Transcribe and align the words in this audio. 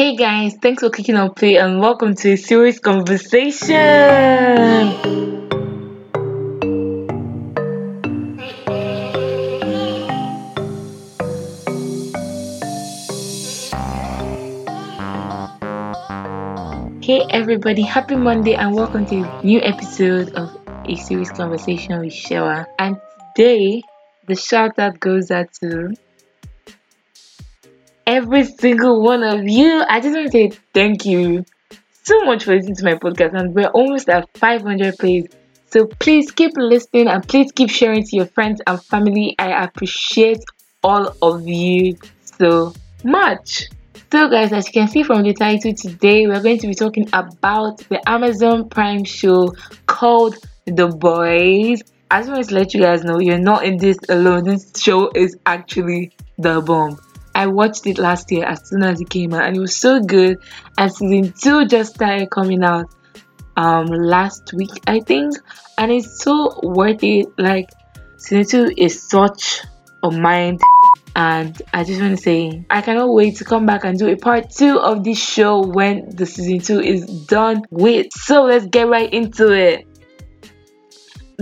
Hey 0.00 0.16
guys, 0.16 0.54
thanks 0.62 0.80
for 0.80 0.88
clicking 0.88 1.16
on 1.16 1.34
play 1.34 1.58
and 1.58 1.78
welcome 1.78 2.14
to 2.14 2.32
a 2.32 2.36
serious 2.38 2.78
conversation. 2.78 3.76
Hey 17.02 17.26
everybody, 17.28 17.82
happy 17.82 18.16
Monday 18.16 18.54
and 18.54 18.74
welcome 18.74 19.04
to 19.04 19.16
a 19.16 19.44
new 19.44 19.60
episode 19.60 20.32
of 20.34 20.56
A 20.86 20.96
Serious 20.96 21.30
Conversation 21.30 22.00
with 22.00 22.14
Sewa. 22.14 22.66
And 22.78 22.96
today, 23.36 23.82
the 24.26 24.34
shout 24.34 24.78
out 24.78 24.98
goes 24.98 25.30
out 25.30 25.52
to 25.60 25.92
every 28.06 28.44
single 28.44 29.02
one 29.02 29.22
of 29.22 29.46
you. 29.46 29.84
I 29.88 30.00
just 30.00 30.14
want 30.14 30.26
to 30.26 30.32
say 30.32 30.50
thank 30.74 31.04
you 31.04 31.44
so 32.02 32.24
much 32.24 32.44
for 32.44 32.54
listening 32.54 32.76
to 32.76 32.84
my 32.84 32.94
podcast, 32.94 33.38
and 33.38 33.54
we're 33.54 33.68
almost 33.68 34.08
at 34.08 34.28
500 34.36 34.98
plays. 34.98 35.26
So 35.70 35.86
please 35.86 36.32
keep 36.32 36.52
listening 36.56 37.06
and 37.06 37.26
please 37.26 37.52
keep 37.52 37.70
sharing 37.70 38.02
to 38.02 38.16
your 38.16 38.26
friends 38.26 38.60
and 38.66 38.82
family. 38.82 39.36
I 39.38 39.64
appreciate 39.64 40.42
all 40.82 41.14
of 41.22 41.46
you 41.46 41.96
so 42.38 42.74
much. 43.04 43.68
So, 44.10 44.28
guys, 44.28 44.52
as 44.52 44.66
you 44.66 44.72
can 44.72 44.88
see 44.88 45.04
from 45.04 45.22
the 45.22 45.32
title 45.32 45.72
today, 45.72 46.26
we're 46.26 46.42
going 46.42 46.58
to 46.58 46.66
be 46.66 46.74
talking 46.74 47.08
about 47.12 47.78
the 47.88 48.00
Amazon 48.08 48.68
Prime 48.68 49.04
show 49.04 49.54
called 49.86 50.36
The 50.66 50.88
Boys. 50.88 51.82
I 52.10 52.18
just 52.18 52.32
want 52.32 52.48
to 52.48 52.54
let 52.56 52.74
you 52.74 52.80
guys 52.80 53.04
know 53.04 53.20
you're 53.20 53.38
not 53.38 53.64
in 53.64 53.76
this 53.76 53.98
alone. 54.08 54.42
This 54.42 54.72
show 54.76 55.12
is 55.14 55.36
actually 55.46 56.10
the 56.38 56.60
bomb. 56.60 56.98
I 57.34 57.46
watched 57.46 57.86
it 57.86 57.98
last 57.98 58.30
year 58.30 58.44
as 58.44 58.68
soon 58.68 58.82
as 58.82 59.00
it 59.00 59.08
came 59.10 59.32
out, 59.32 59.44
and 59.44 59.56
it 59.56 59.60
was 59.60 59.76
so 59.76 60.00
good. 60.00 60.38
And 60.78 60.92
season 60.92 61.32
two 61.32 61.66
just 61.66 61.94
started 61.94 62.30
coming 62.30 62.62
out 62.64 62.86
um 63.56 63.86
last 63.86 64.52
week, 64.52 64.82
I 64.86 65.00
think, 65.00 65.34
and 65.78 65.90
it's 65.90 66.22
so 66.22 66.60
worth 66.62 67.02
it. 67.02 67.26
Like 67.38 67.70
season 68.16 68.68
two 68.68 68.74
is 68.76 69.02
such 69.08 69.62
a 70.02 70.10
mind, 70.10 70.60
and 71.14 71.60
I 71.72 71.84
just 71.84 72.00
want 72.00 72.16
to 72.16 72.22
say 72.22 72.64
I 72.70 72.80
cannot 72.80 73.12
wait 73.12 73.36
to 73.36 73.44
come 73.44 73.66
back 73.66 73.84
and 73.84 73.98
do 73.98 74.08
a 74.08 74.16
part 74.16 74.50
two 74.50 74.78
of 74.78 75.04
this 75.04 75.18
show 75.18 75.66
when 75.66 76.10
the 76.14 76.26
season 76.26 76.60
two 76.60 76.80
is 76.80 77.04
done 77.26 77.62
with. 77.70 78.06
So 78.12 78.44
let's 78.44 78.66
get 78.66 78.88
right 78.88 79.12
into 79.12 79.52
it. 79.52 79.86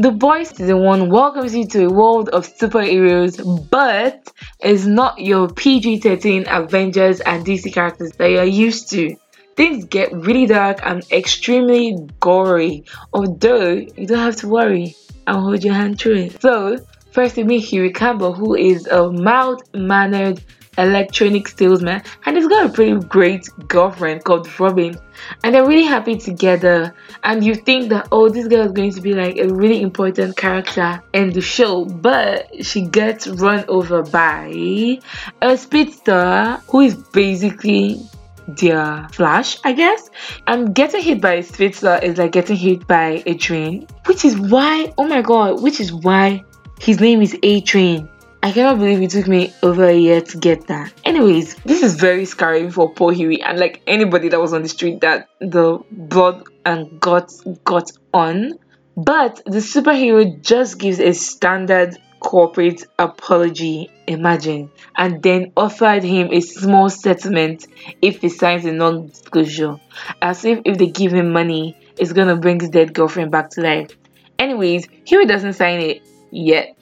The 0.00 0.12
Boys 0.12 0.50
Season 0.50 0.78
1 0.78 1.10
welcomes 1.10 1.56
you 1.56 1.66
to 1.66 1.86
a 1.86 1.92
world 1.92 2.28
of 2.28 2.46
superheroes, 2.46 3.68
but 3.68 4.32
it's 4.60 4.84
not 4.84 5.18
your 5.18 5.48
PG 5.48 5.98
13 5.98 6.44
Avengers 6.46 7.18
and 7.18 7.44
DC 7.44 7.74
characters 7.74 8.12
that 8.12 8.30
you're 8.30 8.44
used 8.44 8.90
to. 8.90 9.16
Things 9.56 9.86
get 9.86 10.12
really 10.12 10.46
dark 10.46 10.78
and 10.84 11.02
extremely 11.10 11.96
gory, 12.20 12.84
although 13.12 13.70
you 13.70 14.06
don't 14.06 14.18
have 14.18 14.36
to 14.36 14.46
worry. 14.46 14.94
I'll 15.26 15.40
hold 15.40 15.64
your 15.64 15.74
hand 15.74 15.98
through 15.98 16.18
it. 16.18 16.42
So, 16.42 16.78
first 17.10 17.34
we 17.34 17.42
meet 17.42 17.64
Hughie 17.64 17.92
Campbell, 17.92 18.34
who 18.34 18.54
is 18.54 18.86
a 18.86 19.10
mild 19.10 19.64
mannered 19.74 20.40
electronic 20.78 21.48
salesman, 21.48 22.02
and 22.24 22.36
he's 22.36 22.48
got 22.48 22.66
a 22.66 22.68
pretty 22.72 22.98
great 23.06 23.48
girlfriend 23.68 24.24
called 24.24 24.48
Robin, 24.58 24.98
and 25.42 25.54
they're 25.54 25.66
really 25.66 25.84
happy 25.84 26.16
together. 26.16 26.94
And 27.24 27.44
you 27.44 27.54
think 27.54 27.90
that 27.90 28.08
oh, 28.12 28.28
this 28.28 28.48
girl 28.48 28.66
is 28.66 28.72
going 28.72 28.92
to 28.92 29.00
be 29.00 29.12
like 29.12 29.36
a 29.36 29.52
really 29.52 29.82
important 29.82 30.36
character 30.36 31.02
in 31.12 31.32
the 31.32 31.40
show, 31.40 31.84
but 31.84 32.64
she 32.64 32.82
gets 32.82 33.26
run 33.26 33.64
over 33.68 34.02
by 34.02 35.00
a 35.42 35.56
speedster 35.56 36.60
who 36.68 36.80
is 36.80 36.94
basically 36.94 38.00
their 38.48 39.06
flash, 39.12 39.58
I 39.64 39.72
guess. 39.72 40.10
And 40.46 40.74
getting 40.74 41.02
hit 41.02 41.20
by 41.20 41.34
a 41.34 41.42
speedster 41.42 41.98
is 42.02 42.18
like 42.18 42.32
getting 42.32 42.56
hit 42.56 42.86
by 42.86 43.22
a 43.26 43.34
train, 43.34 43.86
which 44.06 44.24
is 44.24 44.38
why, 44.38 44.92
oh 44.96 45.06
my 45.06 45.22
god, 45.22 45.62
which 45.62 45.80
is 45.80 45.92
why 45.92 46.44
his 46.80 47.00
name 47.00 47.22
is 47.22 47.36
A 47.42 47.60
Train. 47.60 48.08
I 48.40 48.52
cannot 48.52 48.78
believe 48.78 49.02
it 49.02 49.10
took 49.10 49.26
me 49.26 49.52
over 49.62 49.84
a 49.84 49.96
year 49.96 50.20
to 50.20 50.38
get 50.38 50.68
that. 50.68 50.92
Anyways, 51.04 51.56
this 51.56 51.82
is 51.82 51.96
very 51.96 52.24
scarring 52.24 52.70
for 52.70 52.88
poor 52.90 53.12
Hughie 53.12 53.42
and 53.42 53.58
like 53.58 53.82
anybody 53.86 54.28
that 54.28 54.40
was 54.40 54.52
on 54.52 54.62
the 54.62 54.68
street 54.68 55.00
that 55.00 55.28
the 55.40 55.80
blood 55.90 56.44
and 56.64 57.00
guts 57.00 57.42
got 57.64 57.90
on. 58.14 58.58
But 58.96 59.42
the 59.44 59.58
superhero 59.58 60.40
just 60.40 60.78
gives 60.78 61.00
a 61.00 61.12
standard 61.14 61.96
corporate 62.20 62.84
apology, 62.98 63.90
imagine, 64.06 64.70
and 64.96 65.22
then 65.22 65.52
offered 65.56 66.04
him 66.04 66.32
a 66.32 66.40
small 66.40 66.90
settlement 66.90 67.66
if 68.02 68.20
he 68.20 68.28
signs 68.28 68.64
a 68.64 68.72
non 68.72 69.08
disclosure. 69.08 69.80
As 70.22 70.44
if 70.44 70.60
if 70.64 70.78
they 70.78 70.86
give 70.88 71.12
him 71.12 71.32
money, 71.32 71.76
it's 71.96 72.12
gonna 72.12 72.36
bring 72.36 72.60
his 72.60 72.70
dead 72.70 72.94
girlfriend 72.94 73.32
back 73.32 73.50
to 73.50 73.62
life. 73.62 73.90
Anyways, 74.38 74.86
Hughie 75.04 75.26
doesn't 75.26 75.54
sign 75.54 75.80
it 75.80 76.02
yet 76.30 76.77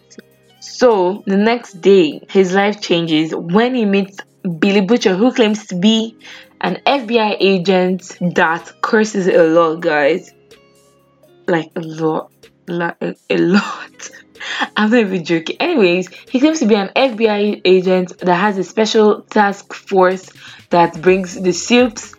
so 0.67 1.23
the 1.27 1.37
next 1.37 1.81
day, 1.81 2.21
his 2.29 2.53
life 2.53 2.81
changes 2.81 3.33
when 3.35 3.75
he 3.75 3.85
meets 3.85 4.19
Billy 4.59 4.81
Butcher, 4.81 5.15
who 5.15 5.33
claims 5.33 5.67
to 5.69 5.77
be 5.77 6.17
an 6.61 6.83
FBI 6.85 7.37
agent 7.39 8.17
that 8.35 8.73
curses 8.83 9.29
a 9.29 9.45
lot, 9.45 9.81
guys. 9.81 10.35
Like 11.47 11.71
a 11.77 11.81
lot. 11.81 12.33
Like 12.67 12.97
a 13.31 13.37
lot. 13.39 14.11
I'm 14.77 14.91
not 14.91 14.99
even 14.99 15.25
joking. 15.25 15.57
Anyways, 15.61 16.09
he 16.29 16.41
claims 16.41 16.59
to 16.59 16.67
be 16.67 16.75
an 16.75 16.91
FBI 16.97 17.63
agent 17.65 18.19
that 18.19 18.35
has 18.35 18.59
a 18.59 18.65
special 18.65 19.23
task 19.23 19.73
force 19.73 20.29
that 20.71 21.01
brings 21.01 21.41
the 21.41 21.53
soups 21.53 22.16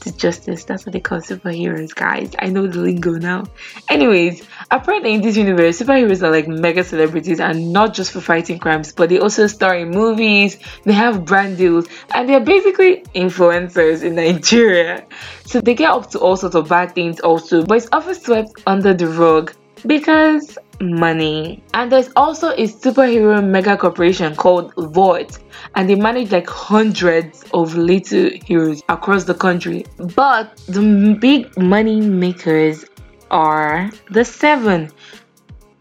to 0.00 0.16
justice. 0.16 0.64
That's 0.64 0.86
what 0.86 0.92
they 0.92 1.00
call 1.00 1.20
superheroes, 1.20 1.94
guys. 1.94 2.32
I 2.38 2.48
know 2.48 2.66
the 2.66 2.78
lingo 2.80 3.12
now. 3.12 3.44
Anyways, 3.88 4.46
apparently 4.70 5.14
in 5.14 5.22
this 5.22 5.36
universe, 5.36 5.80
superheroes 5.80 6.22
are 6.22 6.30
like 6.30 6.48
mega 6.48 6.84
celebrities 6.84 7.40
and 7.40 7.72
not 7.72 7.94
just 7.94 8.12
for 8.12 8.20
fighting 8.20 8.58
crimes, 8.58 8.92
but 8.92 9.08
they 9.08 9.18
also 9.18 9.46
star 9.46 9.76
in 9.76 9.90
movies, 9.90 10.58
they 10.84 10.92
have 10.92 11.24
brand 11.24 11.58
deals, 11.58 11.86
and 12.14 12.28
they're 12.28 12.40
basically 12.40 13.02
influencers 13.14 14.02
in 14.02 14.14
Nigeria. 14.14 15.06
So 15.44 15.60
they 15.60 15.74
get 15.74 15.90
up 15.90 16.10
to 16.10 16.18
all 16.18 16.36
sorts 16.36 16.54
of 16.54 16.68
bad 16.68 16.94
things 16.94 17.20
also, 17.20 17.64
but 17.64 17.78
it's 17.78 17.88
often 17.92 18.14
swept 18.14 18.62
under 18.66 18.94
the 18.94 19.08
rug 19.08 19.54
because 19.86 20.58
money. 20.80 21.62
And 21.74 21.92
there's 21.92 22.10
also 22.16 22.50
a 22.50 22.66
superhero 22.66 23.44
mega 23.44 23.76
corporation 23.76 24.34
called 24.34 24.72
Vought, 24.76 25.38
and 25.74 25.88
they 25.88 25.94
manage 25.94 26.32
like 26.32 26.48
hundreds 26.48 27.44
of 27.52 27.74
little 27.76 28.30
heroes 28.44 28.82
across 28.88 29.24
the 29.24 29.34
country. 29.34 29.86
But 30.14 30.56
the 30.66 31.16
big 31.20 31.56
money 31.58 32.00
makers 32.00 32.84
are 33.30 33.90
the 34.10 34.24
seven. 34.24 34.90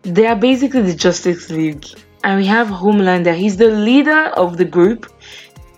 They 0.03 0.27
are 0.27 0.35
basically 0.35 0.81
the 0.83 0.95
Justice 0.95 1.49
League. 1.49 1.85
And 2.23 2.37
we 2.37 2.45
have 2.47 2.67
Homelander. 2.67 3.35
He's 3.35 3.57
the 3.57 3.69
leader 3.69 4.25
of 4.35 4.57
the 4.57 4.65
group. 4.65 5.11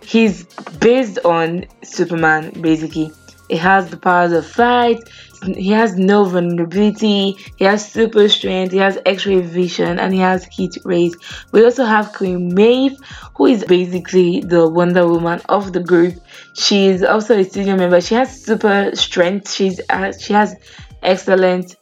He's 0.03 0.43
based 0.79 1.19
on 1.23 1.65
Superman, 1.83 2.51
basically. 2.59 3.11
He 3.47 3.57
has 3.57 3.89
the 3.89 3.97
powers 3.97 4.31
of 4.31 4.47
flight, 4.47 4.97
he 5.43 5.69
has 5.71 5.95
no 5.95 6.23
vulnerability, 6.25 7.35
he 7.55 7.65
has 7.65 7.91
super 7.91 8.29
strength, 8.29 8.71
he 8.71 8.77
has 8.77 8.99
x-ray 9.05 9.41
vision, 9.41 9.99
and 9.99 10.13
he 10.13 10.19
has 10.19 10.45
heat 10.45 10.77
rays. 10.85 11.15
We 11.51 11.63
also 11.63 11.85
have 11.85 12.13
Queen 12.13 12.53
Maeve, 12.53 12.97
who 13.35 13.47
is 13.47 13.63
basically 13.63 14.41
the 14.41 14.69
Wonder 14.69 15.07
Woman 15.07 15.41
of 15.49 15.73
the 15.73 15.81
group. 15.81 16.15
She's 16.55 17.03
also 17.03 17.37
a 17.37 17.43
studio 17.43 17.75
member. 17.75 18.01
She 18.01 18.15
has 18.15 18.43
super 18.43 18.95
strength. 18.95 19.51
She's 19.51 19.81
uh, 19.89 20.11
she 20.17 20.33
has 20.33 20.55
excellent 21.01 21.75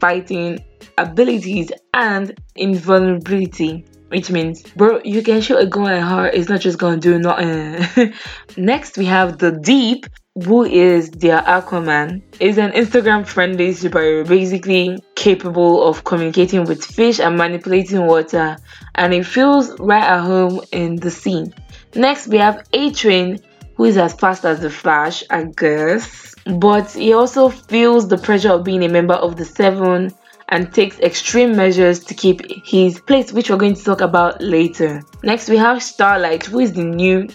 fighting 0.00 0.62
abilities 0.98 1.70
and 1.92 2.38
invulnerability 2.54 3.84
which 4.08 4.30
means 4.30 4.62
bro 4.74 5.00
you 5.04 5.22
can 5.22 5.40
shoot 5.40 5.58
a 5.58 5.66
gun 5.66 5.90
at 5.90 6.02
her 6.02 6.26
it's 6.26 6.48
not 6.48 6.60
just 6.60 6.78
gonna 6.78 6.96
do 6.96 7.18
nothing 7.18 8.12
next 8.56 8.96
we 8.96 9.04
have 9.04 9.38
the 9.38 9.52
deep 9.52 10.06
who 10.44 10.64
is 10.64 11.10
their 11.10 11.40
Aquaman, 11.40 12.22
is 12.40 12.58
an 12.58 12.72
Instagram 12.72 13.26
friendly 13.26 13.70
superhero, 13.70 14.28
basically 14.28 14.98
capable 15.14 15.82
of 15.88 16.04
communicating 16.04 16.64
with 16.64 16.84
fish 16.84 17.18
and 17.20 17.36
manipulating 17.36 18.06
water, 18.06 18.56
and 18.96 19.12
he 19.14 19.22
feels 19.22 19.78
right 19.80 20.04
at 20.04 20.20
home 20.20 20.60
in 20.72 20.96
the 20.96 21.10
scene. 21.10 21.54
Next, 21.94 22.28
we 22.28 22.36
have 22.38 22.66
A 22.74 22.90
Train, 22.90 23.40
who 23.76 23.84
is 23.84 23.96
as 23.96 24.12
fast 24.14 24.44
as 24.44 24.60
the 24.60 24.70
Flash, 24.70 25.24
I 25.30 25.44
guess, 25.44 26.34
but 26.44 26.90
he 26.92 27.14
also 27.14 27.48
feels 27.48 28.08
the 28.08 28.18
pressure 28.18 28.52
of 28.52 28.64
being 28.64 28.84
a 28.84 28.88
member 28.88 29.14
of 29.14 29.36
the 29.36 29.44
Seven 29.44 30.12
and 30.50 30.72
takes 30.72 31.00
extreme 31.00 31.56
measures 31.56 32.04
to 32.04 32.14
keep 32.14 32.42
his 32.64 33.00
place, 33.00 33.32
which 33.32 33.50
we're 33.50 33.56
going 33.56 33.74
to 33.74 33.82
talk 33.82 34.00
about 34.00 34.40
later. 34.42 35.02
Next, 35.22 35.48
we 35.48 35.56
have 35.56 35.82
Starlight, 35.82 36.44
who 36.44 36.60
is 36.60 36.72
the 36.72 36.84
new 36.84 37.26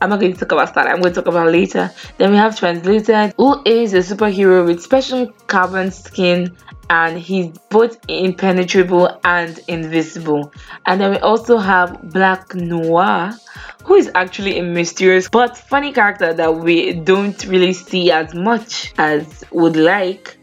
I'm 0.00 0.10
not 0.10 0.20
going 0.20 0.32
to 0.32 0.38
talk 0.38 0.52
about 0.52 0.74
that. 0.74 0.86
I'm 0.86 1.00
going 1.00 1.14
to 1.14 1.22
talk 1.22 1.26
about 1.26 1.50
later. 1.50 1.90
Then 2.18 2.30
we 2.32 2.36
have 2.36 2.58
Translucent, 2.58 3.34
who 3.36 3.62
is 3.64 3.94
a 3.94 3.98
superhero 3.98 4.66
with 4.66 4.82
special 4.82 5.26
carbon 5.46 5.90
skin 5.90 6.56
and 6.88 7.18
he's 7.18 7.56
both 7.70 7.98
impenetrable 8.08 9.18
and 9.24 9.58
invisible. 9.68 10.52
And 10.84 11.00
then 11.00 11.10
we 11.12 11.18
also 11.18 11.58
have 11.58 12.12
Black 12.12 12.54
Noir, 12.54 13.32
who 13.84 13.94
is 13.94 14.10
actually 14.14 14.58
a 14.58 14.62
mysterious 14.62 15.28
but 15.28 15.56
funny 15.56 15.92
character 15.92 16.32
that 16.32 16.56
we 16.56 16.92
don't 16.92 17.44
really 17.46 17.72
see 17.72 18.10
as 18.10 18.34
much 18.34 18.92
as 18.98 19.44
would 19.50 19.76
like. 19.76 20.38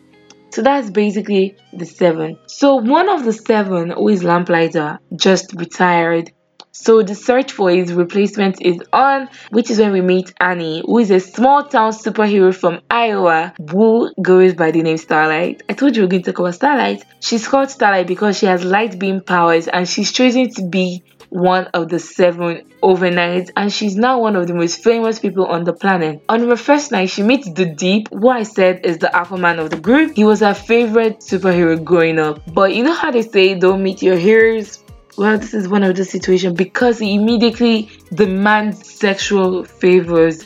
So 0.50 0.62
that's 0.62 0.90
basically 0.92 1.58
the 1.72 1.86
seven. 1.86 2.38
So 2.46 2.76
one 2.76 3.10
of 3.10 3.26
the 3.26 3.34
seven, 3.34 3.92
who 3.92 4.10
is 4.10 4.24
Lamplighter, 4.24 5.00
just 5.16 5.54
retired 5.54 6.32
so 6.76 7.04
the 7.04 7.14
search 7.14 7.52
for 7.52 7.70
his 7.70 7.94
replacement 7.94 8.60
is 8.60 8.80
on, 8.92 9.30
which 9.52 9.70
is 9.70 9.78
when 9.78 9.92
we 9.92 10.02
meet 10.02 10.34
Annie, 10.40 10.82
who 10.84 10.98
is 10.98 11.12
a 11.12 11.20
small 11.20 11.64
town 11.64 11.92
superhero 11.92 12.54
from 12.54 12.82
Iowa 12.90 13.54
who 13.72 14.12
goes 14.20 14.56
by 14.56 14.72
the 14.72 14.82
name 14.82 14.98
Starlight. 14.98 15.62
I 15.70 15.74
told 15.74 15.96
you 15.96 16.02
we 16.02 16.06
are 16.08 16.10
going 16.10 16.24
to 16.24 16.32
talk 16.32 16.40
about 16.40 16.56
Starlight. 16.56 17.06
She's 17.20 17.48
called 17.48 17.70
Starlight 17.70 18.08
because 18.08 18.40
she 18.40 18.48
has 18.48 18.66
light 18.66 18.98
beam 18.98 19.22
powers 19.22 19.68
and 19.68 19.88
she's 19.88 20.12
chosen 20.12 20.50
to 20.56 20.68
be 20.68 21.04
one 21.30 21.66
of 21.74 21.90
the 21.90 22.00
seven 22.00 22.64
overnight 22.82 23.50
and 23.58 23.74
she's 23.74 23.96
now 23.96 24.20
one 24.20 24.36
of 24.36 24.46
the 24.48 24.54
most 24.54 24.84
famous 24.84 25.20
people 25.20 25.46
on 25.46 25.64
the 25.64 25.74
planet. 25.74 26.24
On 26.28 26.48
her 26.48 26.56
first 26.56 26.92
night, 26.92 27.10
she 27.10 27.22
meets 27.24 27.52
the 27.52 27.66
Deep, 27.66 28.08
who 28.12 28.30
I 28.30 28.44
said 28.44 28.86
is 28.86 28.98
the 28.98 29.08
Aquaman 29.08 29.60
of 29.60 29.70
the 29.70 29.80
group. 29.80 30.16
He 30.16 30.24
was 30.24 30.42
her 30.42 30.54
favorite 30.54 31.20
superhero 31.20 31.84
growing 31.84 32.20
up. 32.20 32.42
But 32.52 32.74
you 32.76 32.84
know 32.84 32.94
how 32.94 33.12
they 33.12 33.22
say 33.22 33.56
don't 33.56 33.82
meet 33.82 34.02
your 34.02 34.18
heroes 34.18 34.83
well, 35.18 35.38
this 35.38 35.54
is 35.54 35.68
one 35.68 35.84
of 35.84 35.96
the 35.96 36.06
situations 36.06 36.56
because 36.56 37.00
he 37.00 37.16
immediately 37.16 37.90
demands 38.14 38.90
sexual 38.92 39.64
favors 39.64 40.46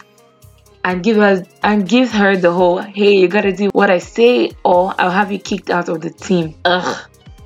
and 0.83 1.03
give 1.03 1.17
us 1.17 1.45
and 1.63 1.87
gives 1.87 2.11
her 2.11 2.37
the 2.37 2.51
whole 2.51 2.77
hey 2.77 3.17
you 3.17 3.27
gotta 3.27 3.51
do 3.51 3.69
what 3.73 3.89
I 3.89 3.97
say 3.97 4.51
or 4.63 4.93
I'll 4.97 5.11
have 5.11 5.31
you 5.31 5.39
kicked 5.39 5.69
out 5.69 5.89
of 5.89 6.01
the 6.01 6.09
team. 6.09 6.55
Ugh 6.63 6.97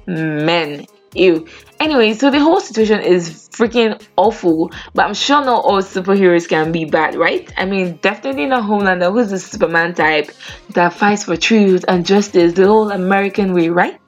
men. 0.08 0.86
Ew. 1.14 1.46
Anyway, 1.80 2.14
so 2.14 2.30
the 2.30 2.40
whole 2.40 2.62
situation 2.62 3.02
is 3.02 3.50
freaking 3.52 4.02
awful, 4.16 4.72
but 4.94 5.06
I'm 5.06 5.14
sure 5.14 5.44
not 5.44 5.66
all 5.66 5.82
superheroes 5.82 6.48
can 6.48 6.72
be 6.72 6.86
bad, 6.86 7.16
right? 7.16 7.52
I 7.58 7.66
mean, 7.66 7.98
definitely 8.02 8.46
not 8.46 8.64
Homelander, 8.64 9.12
who's 9.12 9.30
the 9.30 9.40
Superman 9.40 9.94
type 9.94 10.32
that 10.70 10.94
fights 10.94 11.26
for 11.26 11.36
truth 11.36 11.84
and 11.88 12.06
justice 12.06 12.54
the 12.54 12.66
whole 12.66 12.92
American 12.92 13.54
way, 13.54 13.68
right? 13.68 14.00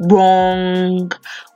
Wrong. 0.00 1.12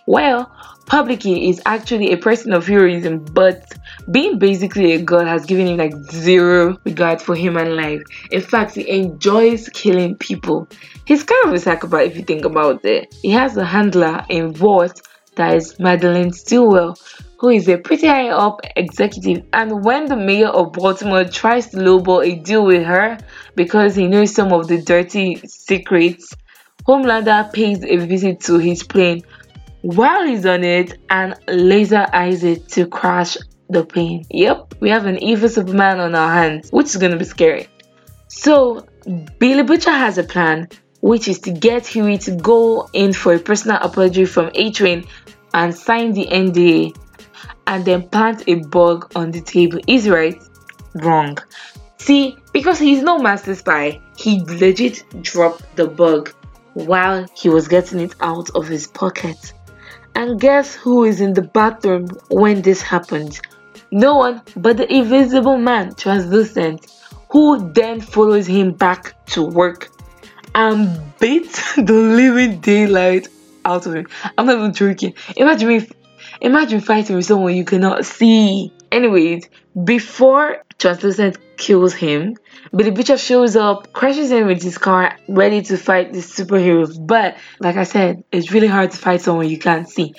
Well, 0.07 0.51
Publicly 0.89 1.51
is 1.51 1.61
actually 1.67 2.13
a 2.13 2.17
person 2.17 2.55
of 2.55 2.67
heroism, 2.67 3.23
but 3.23 3.73
being 4.11 4.39
basically 4.39 4.93
a 4.93 5.03
god 5.03 5.27
has 5.27 5.45
given 5.45 5.67
him 5.67 5.77
like 5.77 5.93
zero 6.11 6.79
regard 6.85 7.21
for 7.21 7.35
human 7.35 7.77
life. 7.77 8.01
In 8.31 8.41
fact, 8.41 8.75
he 8.75 8.89
enjoys 8.89 9.69
killing 9.69 10.17
people. 10.17 10.67
He's 11.05 11.25
kind 11.25 11.45
of 11.45 11.53
a 11.53 11.59
psychopath 11.59 12.07
if 12.07 12.17
you 12.17 12.23
think 12.23 12.47
about 12.47 12.87
it. 12.87 13.15
He 13.21 13.29
has 13.33 13.55
a 13.59 13.67
handler 13.67 14.25
in 14.31 14.55
Vought 14.55 15.03
that 15.35 15.57
is 15.57 15.79
Madeline 15.79 16.33
Stillwell, 16.33 16.97
who 17.37 17.51
is 17.51 17.69
a 17.69 17.77
pretty 17.77 18.07
high 18.07 18.31
up 18.31 18.63
executive. 18.75 19.45
And 19.53 19.85
when 19.85 20.07
the 20.07 20.17
mayor 20.17 20.49
of 20.49 20.73
Baltimore 20.73 21.25
tries 21.25 21.67
to 21.69 21.77
lowball 21.77 22.27
a 22.27 22.37
deal 22.37 22.65
with 22.65 22.85
her 22.85 23.19
because 23.55 23.95
he 23.95 24.07
knows 24.07 24.35
some 24.35 24.55
of 24.55 24.69
the 24.69 24.81
dirty 24.81 25.37
secrets, 25.47 26.35
Homelander 26.87 27.53
pays 27.53 27.85
a 27.85 27.99
visit 27.99 28.41
to 28.41 28.57
his 28.57 28.83
plane 28.83 29.23
while 29.83 30.27
he's 30.27 30.47
on 30.47 30.65
it 30.65 30.99
and 31.11 31.35
laser 31.49 32.07
eyes 32.13 32.45
it 32.45 32.69
to 32.69 32.87
crash 32.87 33.37
the 33.71 33.85
plane. 33.85 34.25
Yep, 34.31 34.77
we 34.81 34.91
have 34.91 35.07
an 35.07 35.23
evil 35.23 35.49
Superman 35.49 36.01
on 36.01 36.15
our 36.15 36.33
hands, 36.33 36.71
which 36.71 36.87
is 36.87 36.97
gonna 36.97 37.17
be 37.17 37.25
scary. 37.25 37.69
So, 38.29 38.87
Billy 39.39 39.63
Butcher 39.63 39.91
has 39.91 40.19
a 40.19 40.25
plan, 40.25 40.69
which 41.01 41.29
is 41.29 41.39
to 41.41 41.51
get 41.51 41.87
Hughie 41.87 42.19
to 42.19 42.33
go 42.33 42.89
in 42.93 43.13
for 43.13 43.35
a 43.35 43.39
personal 43.39 43.79
apology 43.81 44.25
from 44.25 44.51
A 44.55 44.71
Train 44.71 45.05
and 45.55 45.75
sign 45.75 46.13
the 46.13 46.27
NDA 46.27 46.95
and 47.67 47.85
then 47.85 48.09
plant 48.09 48.43
a 48.47 48.57
bug 48.57 49.13
on 49.15 49.31
the 49.31 49.41
table. 49.41 49.79
Is 49.87 50.09
right? 50.09 50.41
Wrong. 50.95 51.39
See, 51.99 52.37
because 52.53 52.79
he's 52.79 53.03
no 53.03 53.19
master 53.19 53.55
spy, 53.55 54.01
he 54.17 54.41
legit 54.45 55.05
dropped 55.23 55.77
the 55.77 55.87
bug 55.87 56.33
while 56.75 57.27
he 57.35 57.49
was 57.49 57.69
getting 57.69 58.01
it 58.01 58.15
out 58.21 58.51
of 58.55 58.67
his 58.67 58.87
pocket. 58.87 59.53
And 60.15 60.41
guess 60.41 60.75
who 60.75 61.05
is 61.05 61.21
in 61.21 61.35
the 61.35 61.43
bathroom 61.43 62.09
when 62.29 62.63
this 62.63 62.83
happens? 62.83 63.41
No 63.91 64.17
one 64.17 64.43
but 64.57 64.77
the 64.77 64.93
invisible 64.93 65.59
man, 65.59 65.95
translucent, 65.95 66.87
who 67.31 67.73
then 67.73 68.01
follows 68.01 68.47
him 68.47 68.73
back 68.73 69.15
to 69.27 69.43
work 69.43 69.91
and 70.55 71.01
beats 71.21 71.75
the 71.77 71.93
living 71.93 72.61
daylight 72.61 73.29
out 73.65 73.87
of 73.87 73.95
him. 73.95 74.07
I'm 74.37 74.47
not 74.47 74.57
even 74.59 74.73
joking. 74.73 75.15
Imagine 75.37 75.71
if, 75.71 75.93
imagine 76.41 76.81
fighting 76.81 77.17
with 77.17 77.27
someone 77.27 77.55
you 77.55 77.65
cannot 77.65 78.05
see. 78.05 78.73
Anyways, 78.91 79.49
before 79.85 80.65
Translucent 80.79 81.39
kills 81.57 81.95
him, 81.95 82.37
Billy 82.75 82.91
Butcher 82.91 83.19
shows 83.19 83.57
up, 83.57 83.93
crashes 83.93 84.31
in 84.31 84.47
with 84.47 84.63
his 84.63 84.79
car, 84.79 85.17
ready 85.29 85.63
to 85.63 85.77
fight 85.77 86.13
the 86.13 86.21
superheroes. 86.21 86.97
But 87.05 87.37
like 87.61 87.77
I 87.77 87.85
said, 87.85 88.25
it's 88.33 88.53
really 88.53 88.67
hard 88.67 88.91
to 88.93 88.97
fight 88.97 89.21
someone 89.21 89.49
you 89.49 89.59
can't 89.59 89.89
see. 89.89 90.15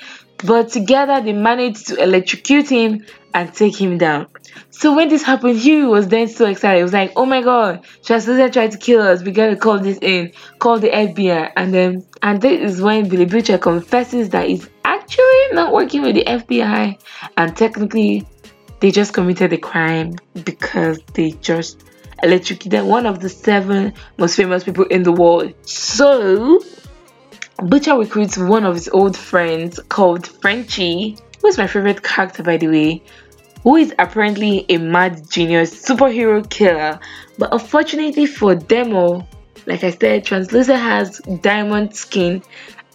But 0.46 0.70
together 0.70 1.22
they 1.22 1.34
manage 1.34 1.84
to 1.86 2.02
electrocute 2.02 2.70
him 2.70 3.06
and 3.34 3.54
take 3.54 3.76
him 3.76 3.98
down. 3.98 4.28
So 4.70 4.96
when 4.96 5.10
this 5.10 5.24
happened, 5.24 5.60
Hughie 5.60 5.86
was 5.86 6.08
then 6.08 6.28
so 6.28 6.46
excited. 6.46 6.78
He 6.78 6.84
was 6.84 6.94
like, 6.94 7.12
"Oh 7.16 7.26
my 7.26 7.42
God, 7.42 7.82
Translucent 8.04 8.54
tried 8.54 8.72
to 8.72 8.78
kill 8.78 9.02
us. 9.02 9.22
We 9.22 9.32
gotta 9.32 9.56
call 9.56 9.80
this 9.80 10.00
in. 10.02 10.32
Call 10.60 10.80
the 10.80 10.90
FBI." 10.90 11.52
And 11.56 11.74
then, 11.74 12.06
and 12.22 12.42
this 12.42 12.72
is 12.72 12.82
when 12.82 13.10
Billy 13.10 13.26
Butcher 13.26 13.58
confesses 13.58 14.30
that 14.30 14.48
he's 14.48 14.70
actually 14.86 15.48
not 15.52 15.74
working 15.74 16.02
with 16.04 16.16
the 16.16 16.24
FBI, 16.26 16.98
and 17.36 17.58
technically, 17.58 18.26
they 18.80 18.92
just 18.92 19.14
committed 19.14 19.54
a 19.54 19.58
crime 19.58 20.16
because 20.44 21.00
they 21.14 21.32
just 21.32 21.84
electrocuted 22.24 22.84
one 22.84 23.06
of 23.06 23.20
the 23.20 23.30
seven 23.30 23.94
most 24.18 24.36
famous 24.36 24.64
people 24.64 24.86
in 24.86 25.04
the 25.04 25.12
world. 25.12 25.54
So, 25.68 26.62
Butcher 27.64 27.98
recruits 27.98 28.38
one 28.38 28.66
of 28.66 28.76
his 28.76 28.90
old 28.90 29.18
friends 29.18 29.80
called 29.90 30.28
Frenchie, 30.28 31.18
who 31.42 31.48
is 31.48 31.58
my 31.58 31.68
favorite 31.68 32.04
character 32.04 32.44
by 32.44 32.58
the 32.58 32.68
way, 32.68 33.04
who 33.64 33.76
is 33.76 33.94
apparently 34.00 34.66
a 34.70 34.78
mad 34.78 35.30
genius 35.30 35.86
superhero 35.86 36.48
killer. 36.50 37.00
But 37.38 37.54
unfortunately 37.54 38.26
for 38.26 38.56
Demo, 38.56 39.28
like 39.66 39.84
I 39.84 39.92
said, 39.92 40.24
Translucent 40.24 40.80
has 40.80 41.20
diamond 41.42 41.96
skin 41.96 42.42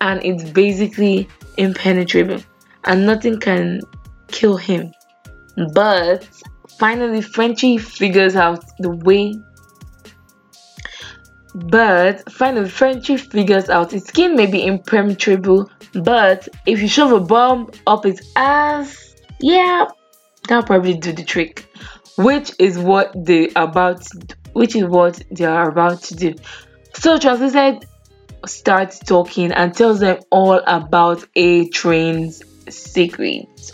and 0.01 0.25
it's 0.25 0.45
basically 0.51 1.29
impenetrable 1.57 2.43
and 2.85 3.07
nothing 3.07 3.39
can 3.39 3.81
kill 4.29 4.57
him. 4.57 4.93
But 5.73 6.29
finally, 6.79 7.21
Frenchie 7.21 7.79
figures 7.79 8.37
out 8.37 8.65
the 8.79 8.91
way. 8.91 9.35
But 11.55 12.31
finally, 12.33 12.69
Frenchie 12.69 13.17
figures 13.17 13.69
out 13.69 13.93
his 13.93 14.05
skin 14.05 14.35
may 14.35 14.47
be 14.47 14.67
impenetrable, 14.67 15.71
but 15.93 16.49
if 16.67 16.83
you 16.83 16.89
shove 16.89 17.13
a 17.13 17.21
bomb 17.21 17.71
up 17.87 18.03
his 18.05 18.21
ass, 18.35 19.15
yeah, 19.41 19.87
that'll 20.49 20.65
probably 20.65 20.95
do 20.95 21.13
the 21.13 21.23
trick. 21.23 21.69
Which 22.19 22.53
is 22.59 22.77
what 22.79 23.13
they 23.15 23.51
about, 23.55 24.05
which 24.53 24.75
is 24.75 24.85
what 24.85 25.23
they 25.31 25.45
are 25.45 25.69
about 25.69 26.03
to 26.03 26.17
do. 26.17 26.35
So 26.95 27.19
Translucent 27.19 27.85
starts 28.47 28.99
talking 28.99 29.53
and 29.53 29.75
tells 29.75 30.01
them 30.01 30.19
all 30.31 30.61
about 30.67 31.25
A 31.37 31.69
Train's 31.69 32.43
secrets, 32.69 33.73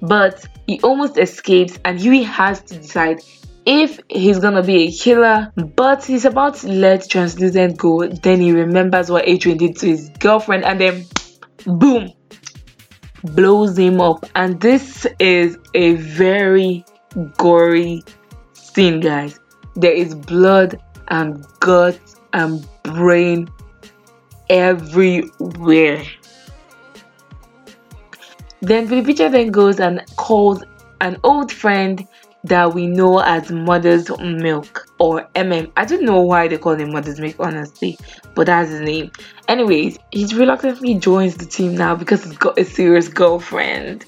but 0.00 0.46
he 0.66 0.80
almost 0.80 1.18
escapes 1.18 1.78
and 1.84 1.98
Hughie 2.00 2.22
has 2.22 2.62
to 2.62 2.78
decide 2.78 3.20
if 3.64 4.00
he's 4.08 4.38
gonna 4.38 4.62
be 4.62 4.88
a 4.88 4.92
killer, 4.92 5.52
but 5.76 6.04
he's 6.04 6.24
about 6.24 6.56
to 6.56 6.68
let 6.68 7.08
Translucent 7.08 7.76
go. 7.78 8.06
Then 8.06 8.40
he 8.40 8.52
remembers 8.52 9.10
what 9.10 9.28
A 9.28 9.38
Train 9.38 9.56
did 9.56 9.76
to 9.78 9.86
his 9.86 10.10
girlfriend, 10.18 10.64
and 10.64 10.80
then 10.80 11.06
boom, 11.66 12.12
blows 13.22 13.78
him 13.78 14.00
up. 14.00 14.26
And 14.34 14.60
this 14.60 15.06
is 15.18 15.58
a 15.74 15.94
very 15.94 16.84
gory 17.36 18.02
scene, 18.52 19.00
guys. 19.00 19.38
There 19.76 19.92
is 19.92 20.14
blood 20.14 20.80
and 21.08 21.44
guts 21.60 22.16
and 22.32 22.66
brain 22.82 23.48
everywhere. 24.50 26.04
Then 28.60 28.86
Billy 28.86 29.00
Butcher 29.00 29.28
then 29.28 29.50
goes 29.50 29.80
and 29.80 30.04
calls 30.22 30.62
an 31.00 31.18
old 31.24 31.50
friend 31.50 32.06
that 32.44 32.74
we 32.74 32.86
know 32.86 33.18
as 33.18 33.50
Mother's 33.50 34.08
Milk 34.20 34.86
or 35.00 35.28
MM. 35.34 35.72
I 35.76 35.84
don't 35.84 36.04
know 36.04 36.20
why 36.22 36.46
they 36.46 36.58
call 36.58 36.74
him 36.74 36.92
Mother's 36.92 37.18
Milk, 37.18 37.34
honestly, 37.40 37.98
but 38.36 38.46
that's 38.46 38.70
his 38.70 38.82
name. 38.82 39.10
Anyways, 39.48 39.98
he 40.12 40.26
reluctantly 40.26 40.94
joins 40.94 41.36
the 41.36 41.44
team 41.44 41.74
now 41.74 41.96
because 41.96 42.22
he's 42.22 42.38
got 42.38 42.56
a 42.56 42.64
serious 42.64 43.08
girlfriend. 43.08 44.04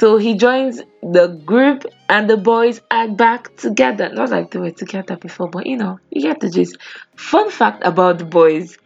So 0.00 0.16
he 0.16 0.36
joins 0.36 0.80
the 1.02 1.28
group 1.44 1.84
and 2.08 2.30
the 2.30 2.38
boys 2.38 2.80
are 2.90 3.08
back 3.08 3.54
together. 3.56 4.08
Not 4.08 4.30
like 4.30 4.50
they 4.50 4.58
were 4.58 4.70
together 4.70 5.16
before, 5.16 5.50
but 5.50 5.66
you 5.66 5.76
know, 5.76 6.00
you 6.08 6.22
get 6.22 6.40
the 6.40 6.48
gist. 6.48 6.78
Fun 7.16 7.50
fact 7.50 7.84
about 7.84 8.18
the 8.18 8.24
boys 8.24 8.78